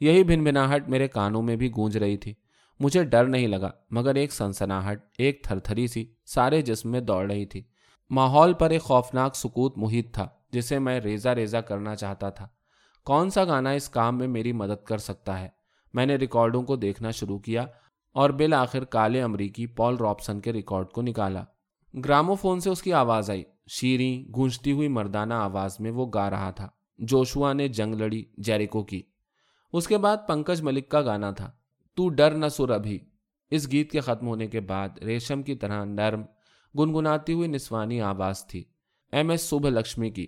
یہی 0.00 0.24
بھن 0.24 0.44
بھناہٹ 0.44 0.88
میرے 0.88 1.08
کانوں 1.08 1.42
میں 1.42 1.56
بھی 1.56 1.70
گونج 1.76 1.96
رہی 1.96 2.16
تھی۔ 2.16 2.34
مجھے 2.80 3.04
ڈر 3.04 3.24
نہیں 3.24 3.46
لگا، 3.46 3.70
مگر 3.90 4.14
ایک 4.14 4.32
سنسناہٹ، 4.32 5.00
ایک 5.18 5.44
تھر 5.44 5.58
تھری 5.58 5.86
سی، 5.86 6.04
سارے 6.26 6.62
جسم 6.62 6.90
میں 6.90 7.00
دوڑ 7.00 7.30
رہی 7.30 7.46
تھی۔ 7.46 7.62
ماحول 8.10 8.52
پر 8.52 8.70
ایک 8.70 8.82
خوفناک 8.82 9.36
سکوت 9.36 9.78
محیط 9.78 10.14
تھا۔ 10.14 10.28
جسے 10.52 10.78
میں 10.78 11.00
ریزا 11.00 11.34
ریزا 11.34 11.60
کرنا 11.60 11.96
چاہتا 11.96 12.30
تھا۔ 12.30 12.48
کون 13.04 13.30
سا 13.30 13.44
گانا 13.44 13.70
اس 13.70 13.88
کام 13.88 14.18
میں 14.18 14.28
میری 14.28 14.52
مدد 14.52 14.84
کر 14.84 14.98
سکتا 14.98 15.40
ہے؟ 15.40 15.48
میں 15.94 16.06
نے 16.06 16.16
ریکارڈوں 16.16 16.62
کو 16.62 16.76
دیکھنا 16.76 17.10
شروع 17.10 17.38
کیا 17.38 17.66
اور 18.12 18.30
بالآخر 18.30 18.84
کالے 18.84 19.22
امریکی 19.22 19.66
پال 19.66 19.96
رابسن 19.96 20.40
کے 20.40 20.52
ریکارڈ 20.52 20.86
کو 20.86 21.02
نکالا۔ 21.02 21.44
گرامو 22.04 22.34
فون 22.34 22.60
سے 22.60 22.70
اس 22.70 22.82
کی 22.82 22.92
آواز 22.92 23.30
آئی۔ 23.30 23.44
شیریں، 23.68 24.32
گونجتی 24.36 24.72
ہوئی 24.72 24.88
مردانہ 24.88 25.34
آواز 25.34 25.80
میں 25.80 25.90
وہ 25.90 26.06
گا 26.14 26.30
رہا 26.30 26.50
تھا۔ 26.50 26.68
جوشوا 26.98 27.52
نے 27.52 27.68
جنگ 27.68 27.94
لڑی 27.94 28.24
جیریکو 28.38 28.84
کی۔ 28.84 29.02
اس 29.72 29.88
کے 29.88 29.98
بعد 29.98 30.16
پنکج 30.28 30.62
ملک 30.62 30.88
کا 30.88 31.00
گانا 31.00 31.30
تھا۔ 31.30 31.50
تو 31.94 32.08
ڈر 32.08 32.30
نہ 32.30 32.46
سر 32.46 32.70
ابھی۔ 32.70 32.98
اس 33.50 33.72
گیت 33.72 33.90
کے 33.90 34.00
ختم 34.00 34.26
ہونے 34.26 34.46
کے 34.46 34.60
بعد 34.60 34.88
ریشم 34.98 35.42
کی 35.42 35.54
طرح 35.54 35.84
نرم، 35.84 36.22
گنگناتی 36.78 37.32
ہوئی 37.32 37.48
نسوانی 37.48 38.00
آواز 38.00 38.46
تھی۔ 38.46 38.64
ایم 39.12 39.30
ایس 39.30 39.42
سبھ 39.42 39.66
لکشمی 39.66 40.10
کی۔ 40.10 40.26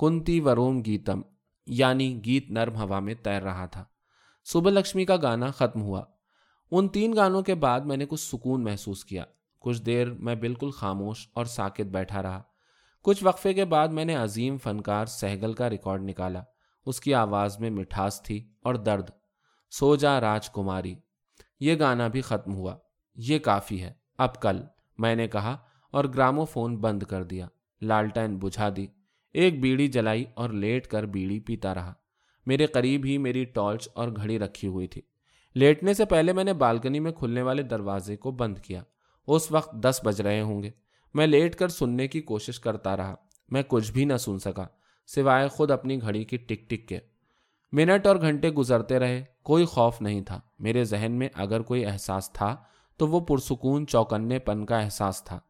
کنتی 0.00 0.40
وروم 0.40 0.82
گیتم 0.86 1.22
یعنی 1.66 2.24
گیت 2.24 2.50
نرم 2.50 2.76
ہوا 2.76 3.00
میں 3.00 3.14
تیر 3.14 3.42
رہا 3.42 3.66
تھا۔ 3.66 3.84
سبھ 4.44 4.68
لکشمی 4.68 5.04
کا 5.04 5.16
گانا 5.22 5.50
ختم 5.50 5.82
ہوا۔ 5.82 6.04
ان 6.70 6.88
تین 6.88 7.16
گانوں 7.16 7.42
کے 7.42 7.54
بعد 7.54 7.80
میں 7.80 7.96
نے 7.96 8.06
کچھ 8.06 8.20
سکون 8.20 8.64
محسوس 8.64 9.04
کیا۔ 9.04 9.24
کچھ 9.60 9.82
دیر 9.82 10.10
میں 10.10 10.34
بالکل 10.34 10.70
خاموش 10.70 11.28
اور 11.32 11.44
ساکت 11.44 11.80
بیٹھا 11.80 12.22
رہا۔ 12.22 12.42
کچھ 13.02 13.24
وقفے 13.24 13.54
کے 13.54 13.64
بعد 13.64 13.88
میں 13.88 14.04
نے 14.04 14.14
عظیم 14.14 14.58
فنکار 14.58 15.06
سہگل 15.06 15.52
کا 15.52 15.70
ریکارڈ 15.70 16.02
نکالا۔ 16.02 16.42
اس 16.86 17.00
کی 17.00 17.14
آواز 17.14 17.60
میں 17.60 17.70
مٹھاس 17.70 18.22
تھی 18.22 18.52
اور 18.62 18.74
درد۔ 18.74 19.10
سو 19.70 19.96
جا 19.96 20.20
راج 20.20 20.50
کماری۔ 20.50 20.94
یہ 21.60 21.74
گانا 21.78 22.08
بھی 22.08 22.20
ختم 22.20 22.54
ہوا۔ 22.54 22.76
یہ 23.14 23.38
کافی 23.38 23.82
ہے۔ 23.82 23.92
اب 24.18 24.40
کل۔ 24.40 24.62
میں 24.98 25.14
نے 25.14 25.28
کہا 25.28 25.56
اور 25.90 26.04
گرامو 26.04 26.44
فون 26.44 26.76
بند 26.76 27.02
کر 27.02 27.22
دیا۔ 27.22 27.48
لالٹین 27.82 28.38
بجھا 28.38 28.68
دی۔ 28.76 28.86
ایک 29.34 29.60
بیڑی 29.60 29.86
جلائی 29.86 30.24
اور 30.34 30.50
لیٹ 30.50 30.86
کر 30.86 31.06
بیڑی 31.06 31.40
پیتا 31.40 31.74
رہا۔ 31.74 31.92
میرے 32.46 32.66
قریب 32.66 33.04
ہی 33.04 33.18
میری 33.18 33.44
ٹارچ 33.44 33.88
اور 33.94 34.08
گھڑی 34.08 34.38
رکھی 34.38 34.68
ہوئی 34.68 34.86
تھی۔ 34.86 35.02
لیٹنے 35.54 35.94
سے 35.94 36.04
پہلے 36.04 36.32
میں 36.32 36.44
نے 36.44 36.52
بالکنی 36.52 37.00
میں 37.00 37.12
کھلنے 37.12 37.42
والے 37.42 37.62
دروازے 37.62 38.16
کو 38.16 38.30
بند 38.30 38.58
کیا۔ 38.58 38.82
اس 39.26 39.52
وقت 39.52 39.74
دس 39.74 40.00
بج 40.04 40.20
رہے 40.20 40.40
ہوں 40.40 40.62
گے۔ 40.62 40.70
میں 41.14 41.26
لیٹ 41.26 41.54
کر 41.54 41.68
سننے 41.68 42.08
کی 42.08 42.20
کوشش 42.20 42.60
کرتا 42.60 42.96
رہا۔ 42.96 43.14
میں 43.48 43.62
کچھ 43.68 43.92
بھی 43.92 44.04
نہ 44.04 44.16
سن 44.16 44.38
سکا، 44.38 44.66
سوائے 45.06 45.48
خود 45.48 45.70
اپنی 45.70 46.00
گھڑی 46.00 46.24
کی 46.24 46.36
ٹک 46.36 46.70
ٹک 46.70 46.88
کے۔ 46.88 46.98
منٹ 47.72 48.06
اور 48.06 48.16
گھنٹے 48.16 48.50
گزرتے 48.50 48.98
رہے۔ 48.98 49.24
کوئی 49.42 49.64
خوف 49.64 50.02
نہیں 50.02 50.20
تھا۔ 50.20 50.40
میرے 50.58 50.84
ذہن 50.84 51.12
میں 51.12 51.28
اگر 51.34 51.62
کوئی 51.62 51.86
احساس 51.86 52.30
تھا، 52.32 52.56
تو 52.96 53.06
وہ 53.06 53.20
پرسکون 53.20 53.86
چوکنے 53.86 54.38
پن 54.38 54.66
کا 54.66 54.78
احساس 54.78 55.24
تھا۔ 55.24 55.40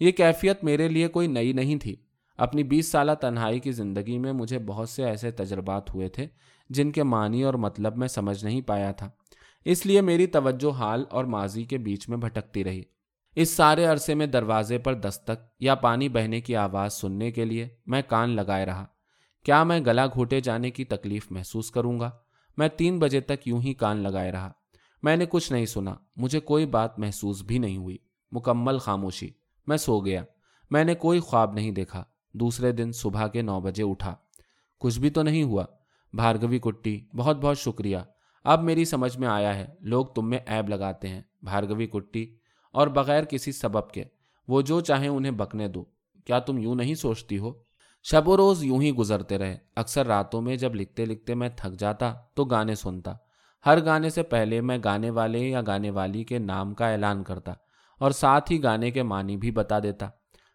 یہ 0.00 0.10
کیفیت 0.10 0.64
میرے 0.64 0.88
لیے 0.88 1.08
کوئی 1.08 1.26
نئی 1.26 1.52
نہیں 1.52 1.76
تھی۔ 1.76 1.96
اپنی 2.42 2.62
بیس 2.62 2.90
سالہ 2.90 3.12
تنہائی 3.20 3.60
کی 3.60 3.72
زندگی 3.72 4.18
میں 4.18 4.32
مجھے 4.32 4.58
بہت 4.58 4.88
سے 4.88 5.04
ایسے 5.04 5.30
تجربات 5.30 5.94
ہوئے 5.94 6.08
تھے 6.08 6.26
جن 6.70 6.92
کے 6.92 7.02
معنی 7.02 7.42
اور 7.42 7.54
مطلب 7.54 7.96
میں 7.96 8.08
سمجھ 8.08 8.44
نہیں 8.44 8.60
پایا 8.60 8.92
تھا۔ 8.92 9.10
اس 9.64 9.86
لیے 9.86 10.00
میری 10.00 10.26
توجہ 10.26 10.72
حال 10.72 11.04
اور 11.10 11.24
ماضی 11.24 11.64
کے 11.64 11.78
بیچ 11.78 12.08
میں 12.08 12.16
بھٹکتی 12.16 12.64
رہی۔ 12.64 12.82
اس 13.36 13.50
سارے 13.50 13.84
عرصے 13.84 14.14
میں 14.14 14.26
دروازے 14.26 14.78
پر 14.78 14.94
دستک 14.94 15.46
یا 15.60 15.74
پانی 15.74 16.08
بہنے 16.08 16.40
کی 16.40 16.56
آواز 16.56 16.92
سننے 16.92 17.30
کے 17.30 17.44
لیے 17.44 17.68
میں 17.86 18.02
کان 18.08 18.30
لگائے 18.30 18.66
رہا۔ 18.66 18.86
کیا 19.44 19.64
میں 19.64 19.80
گلا 19.80 20.06
گھوٹے 20.06 20.40
جانے 20.40 20.70
کی 20.70 20.84
تکلیف 20.84 21.26
محسوس 21.30 21.70
کروں 21.70 22.00
گا؟ 22.00 22.10
میں 22.56 22.68
تین 22.68 22.98
بجے 22.98 23.20
تک 23.20 23.48
یوں 23.48 23.62
ہی 23.62 23.74
کان 23.74 23.96
لگائے 23.96 24.32
رہا۔ 24.32 24.52
میں 25.02 25.16
نے 25.16 25.26
کچھ 25.28 25.52
نہیں 25.52 25.66
سنا، 25.66 25.94
مجھے 26.16 26.40
کوئی 26.40 26.66
بات 26.66 26.98
محسوس 26.98 27.42
بھی 27.42 27.58
نہیں 27.58 27.76
ہوئی۔ 27.76 27.96
مکمل 28.32 28.78
خاموشی، 28.78 29.28
میں 29.66 29.76
سو 29.76 30.00
گیا۔ 30.00 30.22
میں 30.70 30.84
نے 30.84 30.94
کوئی 30.94 31.20
خواب 31.20 31.52
نہیں 31.54 31.70
دیکھا۔ 31.70 32.04
دوسرے 32.32 32.72
دن 32.72 32.92
صبح 32.92 33.26
کے 33.26 33.42
نو 33.42 33.60
بجے 33.60 33.82
اٹھا۔ 33.82 34.14
کچھ 34.78 35.00
بھی 35.00 35.10
تو 35.10 35.22
نہیں 35.22 35.42
ہوا۔ 35.42 35.64
بھارگوی 36.12 36.58
کٹی۔ 36.58 37.06
بہت 37.16 37.36
بہت 37.36 37.58
شکریہ۔ 37.58 37.98
اب 38.44 38.62
میری 38.62 38.84
سمجھ 38.84 39.18
میں 39.18 39.28
آیا 39.28 39.54
ہے، 39.54 39.66
لوگ 39.80 40.06
تم 40.06 40.30
میں 40.30 40.38
ایب 40.46 40.68
لگاتے 40.68 41.08
ہیں۔ 41.08 41.22
بھارگوی 41.42 41.86
کٹی۔ 41.86 42.36
اور 42.72 42.86
بغیر 42.86 43.24
کسی 43.24 43.52
سبب 43.52 43.90
کے۔ 43.90 44.04
وہ 44.48 44.62
جو 44.62 44.80
چاہیں 44.80 45.08
انہیں 45.08 45.32
بکنے 45.32 45.68
دو۔ 45.68 45.84
کیا 46.24 46.38
تم 46.38 46.58
یوں 46.58 46.74
نہیں 46.74 46.94
سوچتی 46.94 47.38
ہو؟ 47.38 47.52
شب 48.02 48.28
و 48.28 48.36
روز 48.36 48.64
یوں 48.64 48.82
ہی 48.82 48.92
گزرتے 48.92 49.38
رہے۔ 49.38 49.58
اکثر 49.76 50.06
راتوں 50.06 50.42
میں 50.42 50.56
جب 50.56 50.74
لکھتے 50.74 51.04
لکھتے 51.04 51.34
میں 51.34 51.48
تھک 51.56 51.78
جاتا، 51.78 52.14
تو 52.34 52.44
گانے 52.44 52.74
سنتا۔ 52.74 53.14
ہر 53.66 53.84
گانے 53.84 54.10
سے 54.10 54.22
پہلے 54.22 54.60
میں 54.60 54.78
گانے 54.84 55.10
والے 55.10 55.38
یا 55.38 55.62
گانے 55.66 55.90
والی 55.90 56.24
کے 56.24 56.38
نام 56.38 56.74
کا 56.74 56.88
اعلان 56.88 57.24
کرتا۔ 57.24 57.52
اور 57.98 58.10
ساتھ 58.10 58.52
ہی 58.52 58.62
گانے 58.62 58.90
کے 58.90 59.02
معنی 59.02 59.36
بھی 59.36 59.50
بتا 59.50 59.78
دیتا۔ 59.78 60.08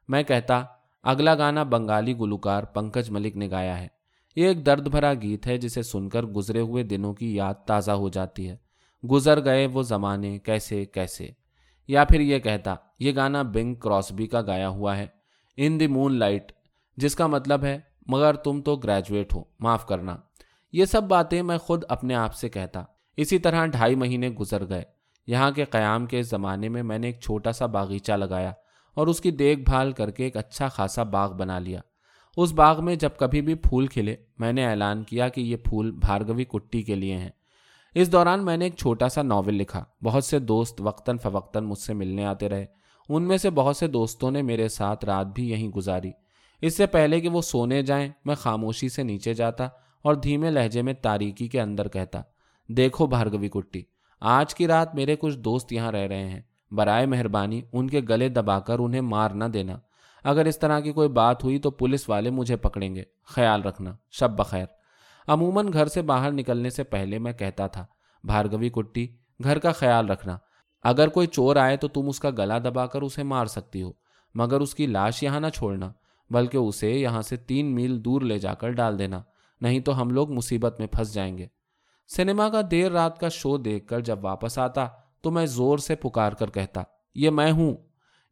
میں 0.08 0.24
کہتا 0.24 0.64
اگلا 1.08 1.36
گانا 1.36 1.64
بنگالی 1.64 2.18
گلوکار 2.18 2.64
پنکج 2.64 3.10
ملک 3.10 3.36
نے 3.36 3.50
گایا 3.52 3.80
ہے۔ 3.80 3.88
یہ 4.36 4.48
ایک 4.48 4.66
درد 4.66 4.88
بھرا 4.88 5.14
گیت 5.14 5.48
ہے 5.48 5.58
جسے 5.58 5.84
سن 5.84 6.10
کر 6.10 6.24
گزرے 6.24 6.60
ہوئے 6.60 6.84
دنوں 6.84 7.14
کی 7.14 7.36
یاد 7.36 7.54
تازہ 7.54 7.92
ہو 7.92 8.10
جاتی 8.10 8.50
ہے۔ 8.50 8.58
گزر 9.12 9.46
گئے 9.46 9.66
وہ 9.66 9.84
زمانے 9.84 10.40
کیسے 10.40 10.86
کیسے۔ 10.86 11.30
یا 11.88 12.06
پھر 12.06 12.20
یہ 12.20 12.40
کہتا، 12.40 12.76
یہ 13.00 13.12
گانا 13.16 13.42
بنگ 13.42 13.76
کراسبی 13.76 14.28
کا 14.28 14.42
گایا 14.42 14.70
ہوا 14.70 14.98
ہے۔ 14.98 15.08
ان 15.58 15.80
دی 15.80 15.88
مون 15.88 16.14
لائٹ، 16.14 16.52
جس 16.98 17.16
کا 17.16 17.28
مطلب 17.28 17.64
ہے، 17.64 17.80
مگر 18.08 18.34
تم 18.34 18.62
تو 18.62 18.76
گریجویٹ 18.76 19.36
ہو، 19.36 19.44
معاف 19.60 19.86
کرنا۔ 19.86 20.18
یہ 20.72 20.86
سب 20.86 21.04
باتیں 21.04 21.42
میں 21.42 21.58
خود 21.58 21.84
اپنے 21.90 22.16
آپ 22.16 22.36
سے 22.36 22.50
کہتا۔ 22.50 22.84
اسی 23.18 23.40
طرح 23.40 23.66
ڈھائی 23.66 23.96
مہینے 23.96 24.30
گزر 24.30 24.70
گئے۔ 24.70 24.84
یہاں 25.28 25.52
کے 25.52 25.66
قیام 25.66 26.06
کے 26.06 26.24
زمانے 26.24 26.70
میں 26.70 26.84
میں 26.84 27.00
نے 27.00 27.08
ایک 27.08 27.20
چھوٹا 27.20 27.52
سا 27.52 27.66
باغیچہ 27.66 28.12
لگایا۔ 28.12 28.52
اور 28.98 29.08
اس 29.08 29.22
کی 29.22 29.32
دیکھ 29.32 29.60
بھال 29.60 29.92
کر 29.92 30.12
کے 30.12 30.24
ایک 30.24 30.38
اچھا 30.38 30.68
خاصا 30.68 31.04
باغ 31.04 31.38
بنا 31.38 31.60
لیا۔ 31.60 31.80
اس 32.38 32.54
باغ 32.54 32.86
میں 32.86 32.96
جب 32.96 33.10
کبھی 33.18 33.42
بھی 33.42 33.56
پھول 33.56 33.88
کھلے، 33.88 34.16
میں 34.40 34.54
نے 34.54 34.66
اعلان 34.66 35.04
کیا 35.04 35.30
کہ 35.30 35.42
یہ 35.42 35.56
پھول 35.56 35.92
بھارگوی 35.92 36.44
کٹی 36.44 36.82
کے 36.82 36.96
لیے 36.96 37.18
ہیں۔ 37.18 37.30
اس 37.96 38.12
دوران 38.12 38.46
میں 38.46 38.58
نے 38.58 38.66
ایک 38.66 38.76
چھوٹا 38.76 39.10
سا 39.10 39.22
ناول 39.22 39.54
لکھا۔ 39.54 39.84
بہت 40.04 40.24
سے 40.24 40.40
دوست 40.40 40.82
وقتاً 40.82 41.18
فوقتاً 41.18 41.64
مجھ 41.64 41.78
سے 41.78 41.94
ملنے 41.94 42.26
آتے 42.26 42.50
رہے۔ 42.50 42.66
ان 43.10 43.24
میں 43.24 43.38
سے 43.38 43.50
بہت 43.50 43.78
سے 43.78 43.88
دوستوں 43.88 44.32
نے 44.32 44.42
میرے 44.42 44.68
ساتھ 44.68 45.06
رات 45.06 45.28
بھی 45.28 45.50
یہیں 45.50 45.68
گزاری۔ 45.68 46.12
اس 46.62 46.78
سے 46.78 46.86
پہلے 46.86 47.22
کہ 47.22 47.30
وہ 47.30 47.42
سونے 47.42 47.82
جائیں، 47.82 48.10
میں 48.26 48.36
خاموشی 48.36 48.90
سے 48.90 49.04
نیچے 49.04 49.34
جاتا 49.34 49.68
اور 50.02 50.14
دھیمے 50.14 50.52
لہجے 50.52 50.82
میں 50.82 50.94
تاریکی 50.94 51.48
کے 51.48 51.62
اندر 51.62 51.88
کہتا، 51.88 52.22
دیکھو 52.68 53.06
بھارگوی 53.06 53.50
کٹی، 53.50 53.82
آج 54.20 54.56
کی 54.56 54.68
رات 54.68 54.96
میرے 54.96 55.16
کچھ 55.16 55.38
دوست 55.38 55.74
یہاں 55.74 55.92
رہ 55.92 56.08
رہے 56.08 56.30
ہیں۔ 56.30 56.42
برائے 56.72 57.06
مہربانی 57.06 57.62
ان 57.74 57.90
کے 57.90 58.02
گلے 58.10 58.30
دبا 58.30 58.60
کر 58.60 58.80
انہیں 58.80 59.02
مار 59.02 59.30
نہ 59.30 59.44
دینا۔ 59.44 59.80
اگر 60.24 60.46
اس 60.46 60.60
طرح 60.60 60.80
کی 60.80 60.92
کوئی 60.92 61.10
بات 61.10 61.44
ہوئی 61.44 61.60
تو 61.60 61.72
پولیس 61.72 62.10
والے 62.10 62.30
مجھے 62.30 62.56
پکڑیں 62.56 62.96
گے۔ 62.96 63.04
خیال 63.26 63.62
رکھنا، 63.62 63.96
شب 64.12 64.32
بخیر۔ 64.32 64.66
عموماً 65.28 65.74
گھر 65.74 65.86
سے 65.86 66.02
باہر 66.02 66.32
نکلنے 66.32 66.70
سے 66.70 66.84
پہلے 66.84 67.20
میں 67.20 67.34
کہتا 67.34 67.68
تھا، 67.68 67.86
بھارگوی 68.24 68.70
کٹی، 68.70 69.08
گھر 69.44 69.60
کا 69.60 69.72
خیال 69.72 70.10
رکھنا۔ 70.10 70.38
اگر 70.84 71.08
کوئی 71.08 71.28
چور 71.28 71.56
آئے 71.56 71.78
تو 71.78 71.88
تم 71.88 72.10
اس 72.10 72.20
کا 72.20 72.30
گلا 72.30 72.60
دبا 72.60 72.86
کر 72.86 73.02
اسے 73.02 73.24
مار 73.24 73.46
سکتی 73.46 73.82
ہو، 73.82 73.92
مگر 74.36 74.62
اس 74.62 74.76
کی 74.76 74.88
لاش 74.88 75.24
یہاں 75.24 75.40
نہ 75.40 75.48
چھوڑنا، 75.48 75.92
بلکہ 76.30 76.58
اسے 76.58 76.92
یہاں 76.92 77.22
سے 77.22 77.38
تین 77.38 77.66
میل 77.76 78.06
دور 78.06 78.22
لے 78.22 78.40
جا 78.40 78.54
کر 78.54 78.72
ڈال 78.72 79.00
دینا، 79.00 79.22
نہیں 79.62 79.80
تو 79.80 80.02
ہم 80.02 80.10
لوگ 80.10 80.32
مصیبت 80.32 80.80
میں 80.80 80.88
پھنس 80.88 81.14
جائیں 81.14 81.38
گے۔ 81.38 81.48
سنیما 82.08 82.50
کا 82.50 82.62
دیر 82.72 82.92
رات 82.92 83.20
کا 83.20 83.30
شو 83.30 83.58
دیکھ 83.58 83.88
کر 83.88 84.00
جب 84.00 84.20
واپس 84.26 84.60
آتا 84.60 84.88
تو 85.28 85.32
میں 85.32 85.46
زور 85.46 85.78
سے 85.78 85.96
پکار 85.96 86.32
کر 86.32 86.50
کہتا، 86.50 86.82
یہ 87.16 87.30
میں 87.30 87.52
ہوں۔ 87.52 87.76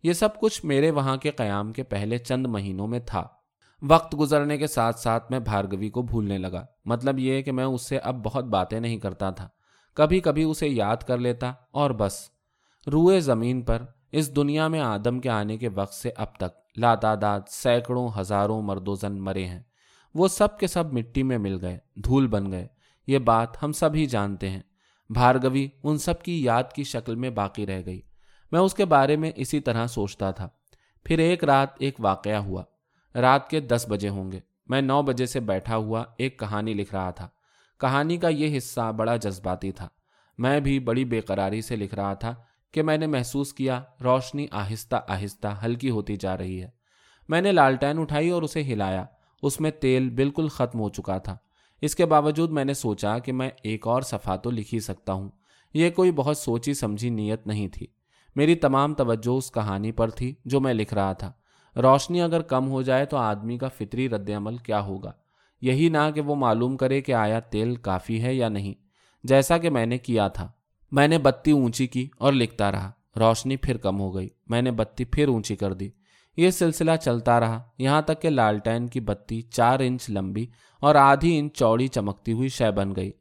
یہ 0.03 0.13
سب 0.13 0.39
کچھ 0.39 0.65
میرے 0.65 0.91
وہاں 0.91 1.17
کے 1.17 1.31
قیام 1.31 1.73
کے 1.73 1.83
پہلے 1.83 2.17
چند 2.17 2.45
مہینوں 2.45 2.87
میں 2.87 2.99
تھا۔ 2.99 3.27
وقت 3.81 4.15
گزرنے 4.19 4.57
کے 4.57 4.67
ساتھ 4.67 4.99
ساتھ 4.99 5.31
میں 5.31 5.39
بھارگوی 5.39 5.89
کو 5.89 6.01
بھولنے 6.01 6.37
لگا۔ 6.37 6.65
مطلب 6.85 7.19
یہ 7.19 7.41
کہ 7.41 7.51
میں 7.51 7.63
اس 7.63 7.81
سے 7.81 7.97
اب 7.97 8.23
بہت 8.23 8.45
باتیں 8.45 8.79
نہیں 8.79 8.97
کرتا 8.97 9.29
تھا۔ 9.29 9.47
کبھی 9.93 10.19
کبھی 10.19 10.43
اسے 10.43 10.67
یاد 10.67 10.97
کر 10.97 11.17
لیتا 11.17 11.53
اور 11.71 11.91
بس۔ 11.91 12.29
روئے 12.91 13.19
زمین 13.19 13.61
پر، 13.61 13.81
اس 14.11 14.35
دنیا 14.35 14.67
میں 14.67 14.79
آدم 14.79 15.19
کے 15.19 15.29
آنے 15.29 15.57
کے 15.57 15.69
وقت 15.69 15.93
سے 15.93 16.11
اب 16.17 16.35
تک 16.35 16.77
لاتعداد، 16.77 17.41
سینکڑوں، 17.47 18.09
ہزاروں 18.19 18.61
مرد 18.61 18.87
و 18.87 18.95
زن 18.95 19.21
مرے 19.21 19.45
ہیں۔ 19.45 19.61
وہ 20.13 20.27
سب 20.27 20.59
کے 20.59 20.67
سب 20.67 20.93
مٹی 20.93 21.23
میں 21.23 21.37
مل 21.37 21.57
گئے، 21.61 21.77
دھول 21.95 22.27
بن 22.27 22.51
گئے۔ 22.51 22.67
یہ 23.07 23.17
بات 23.17 23.63
ہم 23.63 23.71
سب 23.71 23.89
ہی 23.95 24.05
جانتے 24.05 24.49
ہیں۔ 24.49 24.61
بھارگوی 25.09 25.67
ان 25.83 25.97
سب 25.97 26.23
کی 26.23 26.43
یاد 26.43 26.63
کی 26.75 26.83
شکل 26.83 27.15
میں 27.15 27.29
باقی 27.29 27.65
رہ 27.65 27.81
گئی۔ 27.85 28.01
میں 28.51 28.59
اس 28.59 28.73
کے 28.73 28.85
بارے 28.85 29.15
میں 29.15 29.31
اسی 29.35 29.59
طرح 29.59 29.87
سوچتا 29.87 30.31
تھا۔ 30.31 30.49
پھر 31.03 31.19
ایک 31.19 31.43
رات 31.43 31.69
ایک 31.79 31.95
واقعہ 31.99 32.35
ہوا۔ 32.35 32.63
رات 33.15 33.49
کے 33.49 33.59
دس 33.59 33.85
بجے 33.89 34.09
ہوں 34.09 34.31
گے۔ 34.31 34.39
میں 34.67 34.81
نو 34.81 35.01
بجے 35.01 35.25
سے 35.25 35.39
بیٹھا 35.39 35.75
ہوا 35.75 36.03
ایک 36.17 36.39
کہانی 36.39 36.73
لکھ 36.73 36.95
رہا 36.95 37.11
تھا۔ 37.11 37.27
کہانی 37.79 38.17
کا 38.17 38.27
یہ 38.27 38.57
حصہ 38.57 38.91
بڑا 38.91 39.15
جذباتی 39.15 39.71
تھا۔ 39.71 39.87
میں 40.37 40.59
بھی 40.59 40.79
بڑی 40.79 41.05
بے 41.05 41.21
قراری 41.21 41.61
سے 41.61 41.75
لکھ 41.75 41.95
رہا 41.95 42.13
تھا 42.13 42.33
کہ 42.71 42.83
میں 42.83 42.97
نے 42.97 43.07
محسوس 43.07 43.53
کیا 43.53 43.81
روشنی 44.03 44.47
آہستہ 44.51 44.95
آہستہ 45.07 45.47
ہلکی 45.65 45.89
ہوتی 45.89 46.15
جا 46.15 46.37
رہی 46.37 46.63
ہے۔ 46.63 46.69
میں 47.29 47.41
نے 47.41 47.51
لالٹین 47.51 47.99
اٹھائی 47.99 48.29
اور 48.29 48.41
اسے 48.41 48.63
ہلایا۔ 48.63 49.05
اس 49.41 49.61
میں 49.61 49.71
تیل 49.71 50.09
بالکل 50.09 50.47
ختم 50.47 50.79
ہو 50.79 50.89
چکا 50.89 51.17
تھا۔ 51.17 51.37
اس 51.85 51.95
کے 51.95 52.05
باوجود 52.05 52.51
میں 52.51 52.65
نے 52.65 52.73
سوچا 52.73 53.19
کہ 53.19 53.31
میں 53.31 53.49
ایک 53.63 53.87
اور 53.87 54.01
صفحہ 54.01 54.37
تو 54.37 54.51
لکھ 54.51 54.73
ہی 54.73 54.79
سکتا 54.79 55.13
ہوں۔ 55.13 55.29
یہ 55.73 55.89
کوئی 55.89 56.11
بہت 56.11 56.37
سوچی 56.37 56.73
سمجھی 56.73 57.09
نیت 57.09 57.47
نہیں 57.47 57.67
تھی۔ 57.67 57.87
میری 58.35 58.55
تمام 58.55 58.93
توجہ 58.93 59.29
اس 59.29 59.51
کہانی 59.51 59.91
پر 59.91 60.09
تھی 60.09 60.35
جو 60.45 60.59
میں 60.59 60.73
لکھ 60.73 60.93
رہا 60.93 61.13
تھا۔ 61.13 61.31
روشنی 61.81 62.21
اگر 62.21 62.41
کم 62.41 62.69
ہو 62.69 62.81
جائے 62.81 63.05
تو 63.05 63.17
آدمی 63.17 63.57
کا 63.57 63.67
فطری 63.67 64.09
رد 64.09 64.29
عمل 64.29 64.57
کیا 64.57 64.81
ہوگا؟ 64.81 65.11
یہی 65.61 65.89
نہ 65.89 66.11
کہ 66.15 66.21
وہ 66.21 66.35
معلوم 66.35 66.77
کرے 66.77 67.01
کہ 67.01 67.11
آیا 67.11 67.39
تیل 67.39 67.75
کافی 67.75 68.21
ہے 68.21 68.33
یا 68.33 68.49
نہیں۔ 68.49 68.73
جیسا 69.23 69.57
کہ 69.57 69.69
میں 69.69 69.85
نے 69.85 69.97
کیا 69.97 70.27
تھا۔ 70.27 70.51
میں 70.91 71.07
نے 71.07 71.17
بتی 71.17 71.51
اونچی 71.51 71.87
کی 71.87 72.09
اور 72.17 72.33
لکھتا 72.33 72.71
رہا۔ 72.71 72.91
روشنی 73.19 73.57
پھر 73.57 73.77
کم 73.77 73.99
ہو 73.99 74.15
گئی۔ 74.15 74.29
میں 74.47 74.61
نے 74.61 74.71
بتی 74.71 75.05
پھر 75.05 75.27
اونچی 75.27 75.55
کر 75.55 75.73
دی۔ 75.73 75.89
یہ 76.37 76.49
سلسلہ 76.49 76.91
چلتا 77.01 77.39
رہا۔ 77.39 77.63
یہاں 77.77 78.01
تک 78.01 78.21
کہ 78.21 78.29
لالٹین 78.29 78.87
کی 78.87 78.99
بتی 78.99 79.41
چار 79.41 79.79
انچ 79.79 80.09
لمبی 80.09 80.45
اور 80.79 80.95
آدھی 80.95 81.39
انچ 81.39 81.57
چوڑی 81.57 81.87
چمکتی 81.87 82.31
ہوئی 82.31 82.49
شے 82.49 82.71
بن 82.71 82.95
گئی۔ 82.95 83.11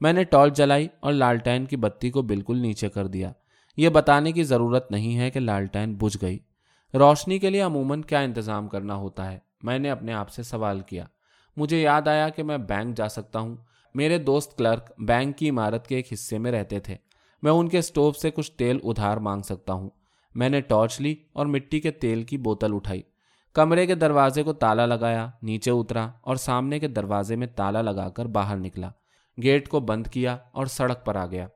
میں 0.00 0.12
نے 0.12 0.24
ٹارچ 0.24 0.56
جلائی 0.56 0.88
اور 1.00 1.12
لالٹین 1.12 1.64
کی 1.64 1.76
بتی 1.76 2.10
کو 2.10 2.22
بالکل 2.22 2.58
نیچے 2.58 2.88
کر 2.88 3.06
دیا۔ 3.06 3.32
یہ 3.76 3.88
بتانے 3.88 4.32
کی 4.32 4.42
ضرورت 4.42 4.90
نہیں 4.90 5.18
ہے 5.18 5.30
کہ 5.30 5.40
لالٹین 5.40 5.94
بجھ 5.94 6.18
گئی۔ 6.22 6.38
روشنی 6.94 7.38
کے 7.38 7.50
لیے 7.50 7.60
عموماً 7.60 8.02
کیا 8.02 8.18
انتظام 8.18 8.68
کرنا 8.68 8.94
ہوتا 8.94 9.32
ہے؟ 9.32 9.38
میں 9.62 9.78
نے 9.78 9.90
اپنے 9.90 10.12
آپ 10.12 10.30
سے 10.30 10.42
سوال 10.42 10.80
کیا۔ 10.80 11.04
مجھے 11.56 11.82
یاد 11.82 12.08
آیا 12.08 12.28
کہ 12.28 12.42
میں 12.42 12.58
بینک 12.58 12.96
جا 12.96 13.08
سکتا 13.08 13.38
ہوں۔ 13.38 13.56
میرے 13.94 14.18
دوست 14.18 14.58
کلرک 14.58 14.92
بینک 14.98 15.38
کی 15.38 15.50
عمارت 15.50 15.86
کے 15.86 15.96
ایک 15.96 16.12
حصے 16.12 16.38
میں 16.38 16.52
رہتے 16.52 16.80
تھے۔ 16.80 16.96
میں 17.42 17.52
ان 17.52 17.68
کے 17.68 17.78
اسٹوو 17.78 18.12
سے 18.12 18.30
کچھ 18.30 18.52
تیل 18.52 18.78
ادھار 18.84 19.16
مانگ 19.16 19.42
سکتا 19.42 19.72
ہوں۔ 19.72 19.90
میں 20.34 20.48
نے 20.48 20.60
ٹارچ 20.60 21.00
لی 21.00 21.14
اور 21.32 21.46
مٹی 21.46 21.80
کے 21.80 21.90
تیل 21.90 22.22
کی 22.22 22.36
بوتل 22.36 22.74
اٹھائی۔ 22.74 23.02
کمرے 23.52 23.86
کے 23.86 23.94
دروازے 23.94 24.42
کو 24.42 24.52
تالا 24.52 24.86
لگایا، 24.86 25.30
نیچے 25.42 25.70
اترا 25.70 26.08
اور 26.20 26.36
سامنے 26.36 26.78
کے 26.78 26.88
دروازے 26.88 27.36
میں 27.36 27.46
تالا 27.46 27.82
لگا 27.82 28.08
کر 28.08 28.26
باہر 28.26 28.56
نکلا۔ 28.56 28.90
گیٹ 29.42 29.68
کو 29.68 29.80
بند 29.80 30.06
کیا 30.06 30.36
اور 30.52 30.66
سڑک 30.66 31.04
پر 31.04 31.16
آ 31.16 31.26
گیا۔ 31.26 31.46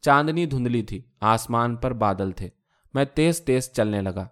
چاندنی 0.00 0.46
دھندلی 0.46 0.82
تھی، 0.82 1.02
آسمان 1.20 1.76
پر 1.76 1.92
بادل 1.92 2.30
تھے۔ 2.30 2.48
میں 2.94 3.04
تیز 3.04 3.40
تیز 3.40 3.72
چلنے 3.72 4.00
لگا۔ 4.00 4.26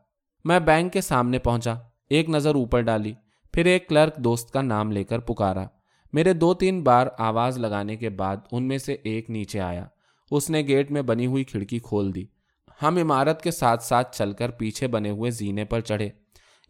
میں 0.44 0.60
بینک 0.60 0.92
کے 0.92 1.00
سامنے 1.00 1.38
پہنچا، 1.38 1.74
ایک 2.10 2.28
نظر 2.28 2.54
اوپر 2.54 2.80
ڈالی، 2.80 3.12
پھر 3.52 3.64
ایک 3.64 3.88
کلرک 3.88 4.16
دوست 4.16 4.50
کا 4.50 4.62
نام 4.62 4.92
لے 4.92 5.04
کر 5.04 5.18
پکارا۔ 5.18 5.64
میرے 6.12 6.32
دو 6.32 6.54
تین 6.54 6.82
بار 6.82 7.06
آواز 7.18 7.58
لگانے 7.58 7.96
کے 7.96 8.08
بعد 8.10 8.36
ان 8.52 8.68
میں 8.68 8.78
سے 8.78 8.96
ایک 9.02 9.30
نیچے 9.30 9.60
آیا۔ 9.60 9.86
اس 10.30 10.50
نے 10.50 10.60
گیٹ 10.60 10.90
میں 10.90 11.02
بنی 11.02 11.26
ہوئی 11.26 11.44
کھڑکی 11.44 11.78
کھول 11.78 12.14
دی۔ 12.14 12.24
ہم 12.82 12.96
عمارت 12.96 13.42
کے 13.42 13.50
ساتھ 13.50 13.82
ساتھ 13.82 14.16
چل 14.16 14.32
کر 14.32 14.50
پیچھے 14.50 14.86
بنے 14.86 15.10
ہوئے 15.10 15.30
زینے 15.30 15.64
پر 15.64 15.80
چڑھے۔ 15.80 16.08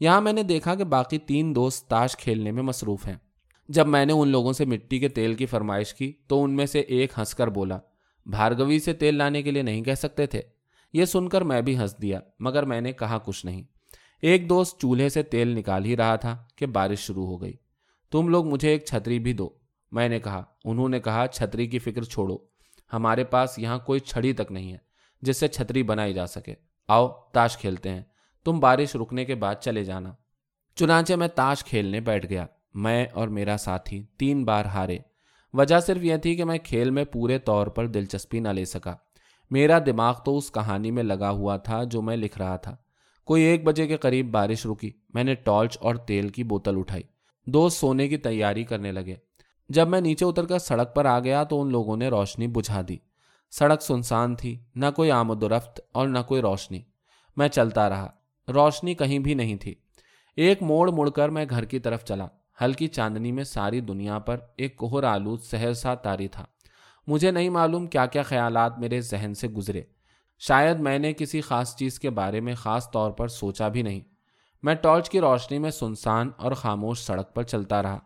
یہاں 0.01 0.21
میں 0.21 0.33
نے 0.33 0.43
دیکھا 0.43 0.75
کہ 0.75 0.85
باقی 0.85 1.19
تین 1.19 1.55
دوست 1.55 1.89
تاش 1.89 2.17
کھیلنے 2.17 2.53
میں 2.53 2.63
مصروف 2.63 3.07
ہیں۔ 3.07 3.17
جب 3.69 3.87
میں 3.87 4.07
نے 4.07 4.13
ان 4.13 4.29
لوگوں 4.29 4.53
سے 4.53 4.65
مٹی 4.65 4.99
کے 4.99 5.09
تیل 5.09 5.35
کی 5.35 5.47
فرمائش 5.47 5.95
کی 5.95 6.13
تو 6.27 6.45
ان 6.45 6.57
میں 6.57 6.67
سے 6.67 6.81
ایک 6.81 7.13
ہنس 7.19 7.35
کر 7.35 7.49
بولا، 7.49 7.79
بھارگوی 8.27 8.79
سے 8.79 8.93
تیل 8.93 9.15
لانے 9.15 9.43
کے 9.43 9.51
لیے 9.51 9.63
نہیں 9.63 9.83
کہہ 9.83 9.95
سکتے 9.95 10.27
تھے۔ 10.27 10.43
یہ 10.93 11.05
سن 11.05 11.29
کر 11.29 11.43
میں 11.43 11.63
بھی 11.63 11.79
ہنس 11.79 12.03
دیا، 12.03 12.21
مگر 12.41 12.63
میں 12.63 12.81
نے 12.81 12.93
کہا 12.93 13.19
کچھ 13.19 13.47
نہیں۔ 13.47 13.63
ایک 14.23 14.49
دوست 14.49 14.81
چولہے 14.81 15.09
سے 15.09 15.23
تیل 15.23 15.49
نکال 15.49 15.85
ہی 15.85 15.97
رہا 15.97 16.17
تھا 16.17 16.45
کہ 16.57 16.67
بارش 16.67 16.99
شروع 16.99 17.27
ہو 17.27 17.43
گئی۔ 17.43 17.53
تم 18.11 18.29
لوگ 18.29 18.47
مجھے 18.47 18.69
ایک 18.69 18.85
چھتری 18.85 19.19
بھی 19.19 19.33
دو، 19.33 19.49
میں 19.93 20.09
نے 20.09 20.21
کہا۔ 20.21 20.43
انہوں 20.65 20.89
نے 20.89 21.01
کہا، 21.01 21.27
چھتری 21.33 21.67
کی 21.67 21.79
فکر 21.79 22.03
چھوڑو، 22.03 22.37
ہمارے 22.93 23.25
پاس 23.25 23.59
یہاں 23.59 23.79
کوئی 23.79 24.01
چھڑی 24.01 24.33
تک 24.33 24.53
نہیں 24.53 24.73
ہے۔ 24.73 24.90
جس 25.23 25.37
سے 25.37 25.49
چھتری 25.49 25.83
بنائی 25.83 26.15
جا 26.15 26.27
سکے۔ 26.27 26.55
آؤ، 26.89 27.09
تاش 27.33 27.59
کھیلتے 27.59 27.89
ہیں۔ 27.89 28.03
تم 28.45 28.61
بارش 28.61 28.97
رکنے 28.97 29.25
کے 29.25 29.35
بعد 29.35 29.55
چلے 29.61 29.85
جانا۔ 29.85 30.13
چنانچہ 30.77 31.15
میں 31.15 31.29
تاش 31.29 31.65
کھیلنے 31.65 32.01
بیٹھ 32.01 32.27
گیا۔ 32.27 32.47
میں 32.75 33.07
اور 33.13 33.29
میرا 33.29 33.57
ساتھی 33.57 34.03
تین 34.19 34.45
بار 34.45 34.65
ہارے۔ 34.65 34.99
وجہ 35.53 35.81
صرف 35.81 36.03
یہ 36.03 36.17
تھی 36.17 36.37
کہ 36.37 36.45
میں 36.45 36.59
کھیل 36.59 36.91
میں 36.91 37.05
پورے 37.05 37.39
طور 37.39 37.67
پر 37.67 37.87
دلچسپی 37.87 38.41
نہ 38.41 38.49
لے 38.49 38.65
سکا۔ 38.65 38.95
میرا 39.51 39.79
دماغ 39.87 40.19
تو 40.25 40.39
اس 40.39 40.53
کہانی 40.53 40.91
میں 40.91 41.03
لگا 41.03 41.31
ہوا 41.31 41.57
تھا 41.57 41.85
جو 41.85 42.03
میں 42.03 42.17
لکھ 42.17 42.39
رہا 42.39 42.57
تھا۔ 42.57 42.77
کوئی 43.25 43.43
ایک 43.43 43.65
بجے 43.65 43.87
کے 43.87 43.97
قریب 43.97 44.31
بارش 44.31 44.67
رکی۔ 44.67 44.91
میں 45.15 45.25
نے 45.25 45.35
ٹارچ 45.35 45.79
اور 45.81 45.95
تیل 45.95 46.29
کی 46.29 46.45
بوتل 46.45 46.79
اٹھائی۔ 46.79 47.03
دوست 47.47 47.81
سونے 47.81 48.09
کی 48.09 48.17
تیاری 48.17 48.65
کرنے 48.65 48.93
لگے۔ 48.93 49.17
جب 49.69 49.89
میں 49.89 50.01
نیچے 50.01 50.25
اتر 50.25 50.45
کر 50.45 50.59
سڑک 50.59 50.95
پر 50.95 51.05
آ 51.05 51.19
گیا 51.19 51.45
تو 51.45 51.63
ان 51.63 51.73
لوگوں 51.73 51.97
نے 51.97 52.09
روشنی 52.09 52.47
بجھا 52.47 52.81
دی۔ 52.89 52.97
سڑک 53.51 53.83
سنسان 53.83 54.35
تھی، 54.35 54.65
نہ 54.75 54.87
کوئی 54.97 55.11
آمد 55.11 55.43
و 55.43 55.49
رفت 55.49 55.81
اور 55.93 56.09
نہ 56.09 56.19
کوئی 56.29 56.41
روشنی۔ 56.43 56.83
میں 57.37 57.49
چلتا 57.49 57.89
رہا۔ 57.89 58.09
روشنی 58.49 58.95
کہیں 58.95 59.19
بھی 59.19 59.35
نہیں 59.35 59.57
تھی۔ 59.57 59.75
ایک 60.37 60.63
موڑ 60.63 60.91
مڑ 60.91 61.11
کر 61.11 61.29
میں 61.29 61.47
گھر 61.51 61.65
کی 61.65 61.79
طرف 61.79 62.05
چلا۔ 62.05 62.27
ہلکی 62.61 62.87
چاندنی 62.87 63.33
میں 63.33 63.45
ساری 63.45 63.81
دنیا 63.81 64.19
پر 64.19 64.37
ایک 64.57 64.77
کوہر 64.77 65.05
آلود 65.05 65.43
سہرسا 65.43 65.95
تاری 65.95 66.29
تھا۔ 66.29 66.45
مجھے 67.07 67.31
نہیں 67.31 67.49
معلوم 67.49 67.87
کیا 67.87 68.07
کیا 68.07 68.23
خیالات 68.23 68.79
میرے 68.79 69.01
ذہن 69.01 69.35
سے 69.35 69.49
گزرے۔ 69.49 69.83
شاید 70.39 70.81
میں 70.81 70.99
نے 70.99 71.13
کسی 71.13 71.41
خاص 71.41 71.77
چیز 71.77 72.01
کے 72.01 72.11
بارے 72.11 72.41
میں 72.41 72.55
خاص 72.55 72.91
طور 72.91 73.11
پر 73.11 73.29
سوچا 73.29 73.69
بھی 73.69 73.83
نہیں۔ 73.83 74.01
میں 74.63 74.75
ٹارچ 74.75 75.11
کی 75.11 75.21
روشنی 75.21 75.59
میں 75.59 75.71
سنسان 75.71 76.31
اور 76.37 76.53
خاموش 76.53 76.99
سڑک 76.99 77.35
پر 77.35 77.43
چلتا 77.43 77.83
رہا۔ 77.83 77.99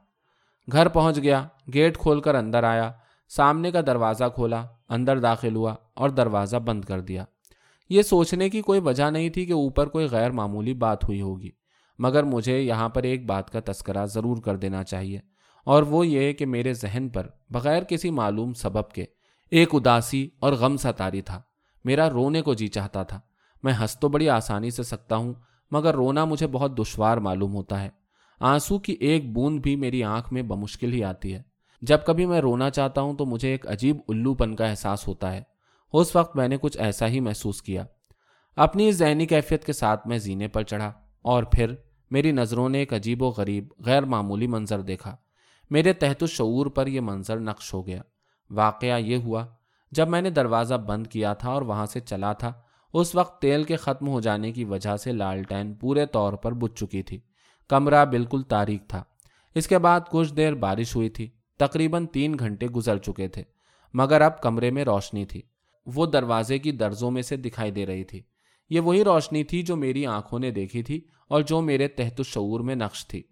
گھر 0.72 0.88
پہنچ 0.88 1.22
گیا، 1.22 1.48
گیٹ 1.74 1.98
کھول 1.98 2.20
کر 2.20 2.34
اندر 2.34 2.64
آیا۔ 2.64 2.92
سامنے 3.30 3.70
کا 3.70 3.80
دروازہ 3.80 4.24
کھولا، 4.34 4.64
اندر 4.88 5.18
داخل 5.18 5.56
ہوا 5.56 5.74
اور 5.94 6.10
دروازہ 6.10 6.56
بند 6.56 6.84
کر 6.84 7.00
دیا۔ 7.00 7.24
یہ 7.90 8.02
سوچنے 8.02 8.48
کی 8.50 8.60
کوئی 8.62 8.80
وجہ 8.80 9.10
نہیں 9.10 9.28
تھی 9.28 9.44
کہ 9.46 9.52
اوپر 9.52 9.86
کوئی 9.86 10.06
غیر 10.06 10.30
معمولی 10.30 10.74
بات 10.74 11.04
ہوئی 11.04 11.20
ہوگی، 11.20 11.50
مگر 11.98 12.22
مجھے 12.22 12.58
یہاں 12.60 12.88
پر 12.88 13.02
ایک 13.02 13.26
بات 13.26 13.50
کا 13.50 13.60
تذکرہ 13.64 14.04
ضرور 14.06 14.36
کر 14.36 14.56
دینا 14.56 14.82
چاہیے، 14.84 15.20
اور 15.66 15.82
وہ 15.82 16.06
یہ 16.06 16.32
کہ 16.32 16.46
میرے 16.46 16.72
ذہن 16.72 17.08
پر 17.08 17.26
بغیر 17.50 17.82
کسی 17.82 18.10
معلوم 18.10 18.52
سبب 18.52 18.90
کے 18.90 19.04
ایک 19.52 19.74
اداسی 19.74 20.28
اور 20.38 20.52
غم 20.52 20.76
سا 20.76 20.90
تاری 20.90 21.20
تھا۔ 21.20 21.40
میرا 21.84 22.08
رونے 22.10 22.42
کو 22.42 22.54
جی 22.54 22.68
چاہتا 22.68 23.02
تھا۔ 23.02 23.20
میں 23.62 23.72
ہنس 23.72 23.96
تو 24.00 24.08
بڑی 24.08 24.28
آسانی 24.28 24.70
سے 24.70 24.82
سکتا 24.82 25.16
ہوں، 25.16 25.32
مگر 25.70 25.94
رونا 25.94 26.24
مجھے 26.24 26.46
بہت 26.46 26.78
دشوار 26.78 27.16
معلوم 27.16 27.54
ہوتا 27.54 27.82
ہے۔ 27.82 27.90
آنسو 28.40 28.78
کی 28.78 28.92
ایک 28.92 29.32
بوند 29.32 29.60
بھی 29.60 29.76
میری 29.76 30.02
آنکھ 30.04 30.32
میں 30.32 30.42
بمشکل 30.42 30.92
ہی 30.92 31.02
آتی 31.04 31.34
ہے۔ 31.34 31.42
جب 31.82 31.98
کبھی 32.06 32.26
میں 32.26 32.40
رونا 32.40 32.70
چاہتا 32.70 33.00
ہوں 33.00 33.14
تو 33.14 33.26
مجھے 33.26 33.48
ایک 33.48 33.70
عجیب 33.70 33.96
الو 34.08 34.34
پن 34.34 34.56
کا 34.56 34.66
احساس 34.66 35.08
ہوتا 35.08 35.32
ہے۔ 35.32 35.42
اس 35.92 36.16
وقت 36.16 36.36
میں 36.36 36.48
نے 36.48 36.56
کچھ 36.60 36.78
ایسا 36.78 37.08
ہی 37.08 37.20
محسوس 37.20 37.62
کیا۔ 37.62 37.84
اپنی 38.56 38.88
اس 38.88 38.94
ذہنی 38.94 39.26
کیفیت 39.26 39.64
کے 39.64 39.72
ساتھ 39.72 40.06
میں 40.06 40.18
زینے 40.18 40.48
پر 40.48 40.62
چڑھا 40.62 40.92
اور 41.22 41.42
پھر 41.42 41.74
میری 42.10 42.32
نظروں 42.32 42.68
نے 42.68 42.78
ایک 42.78 42.94
عجیب 42.94 43.22
و 43.22 43.28
غریب، 43.28 43.68
غیر 43.84 44.02
معمولی 44.02 44.46
منظر 44.46 44.80
دیکھا۔ 44.80 45.16
میرے 45.70 45.92
تحت 45.92 46.22
الشعور 46.22 46.66
پر 46.66 46.86
یہ 46.86 47.00
منظر 47.00 47.40
نقش 47.40 47.74
ہو 47.74 47.86
گیا۔ 47.86 48.02
واقعہ 48.50 48.98
یہ 48.98 49.16
ہوا، 49.16 49.46
جب 49.92 50.08
میں 50.08 50.22
نے 50.22 50.30
دروازہ 50.30 50.74
بند 50.74 51.06
کیا 51.06 51.34
تھا 51.34 51.50
اور 51.50 51.62
وہاں 51.62 51.86
سے 51.86 52.00
چلا 52.00 52.32
تھا، 52.32 52.52
اس 52.92 53.14
وقت 53.14 53.42
تیل 53.42 53.64
کے 53.64 53.76
ختم 53.76 54.08
ہو 54.08 54.20
جانے 54.20 54.52
کی 54.52 54.64
وجہ 54.64 54.96
سے 54.96 55.12
لالٹین 55.12 55.74
پورے 55.74 56.06
طور 56.06 56.32
پر 56.32 56.52
بج 56.52 56.74
چکی 56.74 57.02
تھی۔ 57.02 57.20
کمرہ 57.68 58.04
بالکل 58.04 58.42
تاریخ 58.42 58.80
تھا۔ 58.88 59.04
اس 59.54 59.66
کے 59.66 59.78
بعد 59.78 60.00
کچھ 60.10 60.34
دیر 60.34 60.54
بارش 60.54 60.96
ہوئی 60.96 61.08
تھی۔ 61.08 61.30
تقریباً 61.58 62.06
تین 62.06 62.36
گھنٹے 62.38 62.66
گزر 62.66 62.98
چکے 62.98 63.28
تھے، 63.28 63.42
مگر 63.94 64.20
اب 64.20 64.40
کمرے 64.40 64.70
میں 64.70 64.84
روشنی 64.84 65.24
تھی۔ 65.24 65.42
وہ 65.86 66.06
دروازے 66.06 66.58
کی 66.58 66.72
درزوں 66.72 67.10
میں 67.10 67.22
سے 67.22 67.36
دکھائی 67.36 67.70
دے 67.70 67.86
رہی 67.86 68.04
تھی۔ 68.04 68.22
یہ 68.70 68.80
وہی 68.80 69.04
روشنی 69.04 69.44
تھی 69.44 69.62
جو 69.62 69.76
میری 69.76 70.06
آنکھوں 70.06 70.38
نے 70.38 70.50
دیکھی 70.50 70.82
تھی 70.82 71.00
اور 71.28 71.42
جو 71.42 71.60
میرے 71.60 71.88
تحت 71.88 72.20
شعور 72.26 72.60
میں 72.60 72.74
نقش 72.74 73.06
تھی۔ 73.06 73.22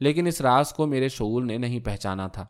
لیکن 0.00 0.26
اس 0.26 0.40
راز 0.40 0.72
کو 0.72 0.86
میرے 0.86 1.08
شعور 1.08 1.42
نے 1.42 1.58
نہیں 1.58 1.80
پہچانا 1.80 2.28
تھا۔ 2.28 2.46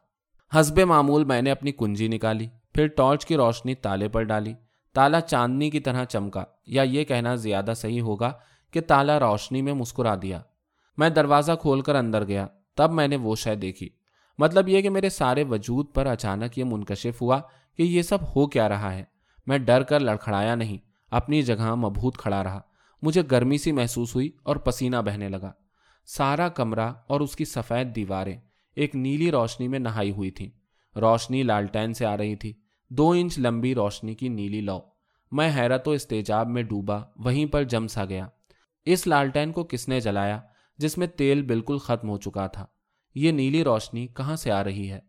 حسب 0.61 0.79
معمول 0.79 1.25
میں 1.25 1.43
نے 1.43 1.51
اپنی 1.51 1.73
کنجی 1.73 2.09
نکالی، 2.09 2.47
پھر 2.75 2.87
ٹارچ 2.87 3.27
کی 3.27 3.37
روشنی 3.37 3.75
تالے 3.75 4.09
پر 4.09 4.23
ڈالی۔ 4.23 4.55
تالا 4.93 5.21
چاندنی 5.21 5.71
کی 5.71 5.81
طرح 5.81 6.05
چمکا۔ 6.05 6.45
یا 6.67 6.83
یہ 6.83 7.05
کہنا 7.05 7.35
زیادہ 7.35 7.73
صحیح 7.77 8.01
ہوگا 8.01 8.33
کہ 8.71 8.81
تالا 8.81 9.21
روشنی 9.21 9.63
میں 9.63 9.73
مسکرا 9.73 10.15
دیا۔ 10.23 10.43
میں 10.97 11.09
دروازہ 11.09 11.53
کھول 11.61 11.81
کر 11.81 11.95
اندر 11.95 12.27
گیا، 12.27 12.47
تب 12.75 12.93
میں 12.93 13.09
نے 13.09 13.17
وہ 13.17 13.37
شے 13.37 13.55
دیکھی۔ 13.55 13.89
مطلب 14.39 14.69
یہ 14.69 14.81
کہ 14.81 14.91
میرے 14.91 15.09
سارے 15.09 15.45
وجود 15.45 15.87
پر 15.95 16.07
اچانک 16.07 16.59
یہ 16.59 16.65
منکشف 16.65 17.23
ہوا 17.23 17.41
کہ 17.77 17.83
یہ 17.83 18.03
سب 18.03 18.19
ہو 18.37 18.47
کیا 18.47 18.69
رہا 18.69 18.95
ہے۔ 18.95 19.05
میں 19.47 19.59
ڈر 19.59 19.83
کر 19.83 20.01
لڑکھڑایا 20.01 20.55
نہیں، 20.55 20.79
اپنی 21.11 21.43
جگہ 21.43 21.75
مبہوت 21.75 22.19
کھڑا 22.19 22.45
رہا۔ 22.45 22.61
مجھے 23.03 23.23
گرمی 23.31 23.59
سی 23.59 23.73
محسوس 23.73 24.15
ہوئی 24.15 24.31
اور 24.43 24.57
پسینہ 24.57 24.97
بہنے 24.97 25.29
لگا۔ 25.29 25.53
سارا 26.07 26.49
کمرہ 26.49 26.93
اور 27.07 27.21
اس 27.21 27.37
کی 27.37 27.45
سفید 27.45 27.97
دیواریں 27.97 28.41
ایک 28.77 28.97
نیلی 28.97 29.31
روشنی 29.31 29.69
میں 29.69 29.79
نہائی 29.79 30.11
ہوئی 30.11 30.31
تھیں۔ 30.31 30.51
روشنی 30.99 31.43
لالٹین 31.43 31.93
سے 31.93 32.07
آ 32.07 32.17
رہی 32.17 32.37
تھی۔ 32.37 32.53
دو 32.91 33.11
انچ 33.11 33.39
لمبی 33.39 33.75
روشنی 33.75 34.15
کی 34.15 34.29
نیلی 34.29 34.61
لو۔ 34.61 34.81
میں 35.33 35.51
حیرت 35.57 35.89
و 35.89 35.91
استیجاب 35.91 36.49
میں 36.49 36.63
ڈوبا، 36.63 36.99
وہیں 37.17 37.47
پر 37.47 37.63
جم 37.63 37.87
سا 37.87 38.05
گیا۔ 38.05 38.29
اس 38.85 39.07
لالٹین 39.07 39.53
کو 39.53 39.65
کس 39.65 39.89
نے 39.89 40.01
جلایا 40.01 40.41
جس 40.79 40.99
میں 40.99 41.07
تیل 41.07 41.43
بالکل 41.43 41.79
ختم 41.79 42.09
ہو 42.09 42.17
چکا 42.17 42.47
تھا؟ 42.47 42.67
یہ 43.15 43.33
نیلی 43.33 43.65
روشنی 43.65 44.07
کہاں 44.07 44.37
سے 44.37 44.51
آ 44.51 44.65
رہی 44.65 44.91
ہے؟ 44.91 45.01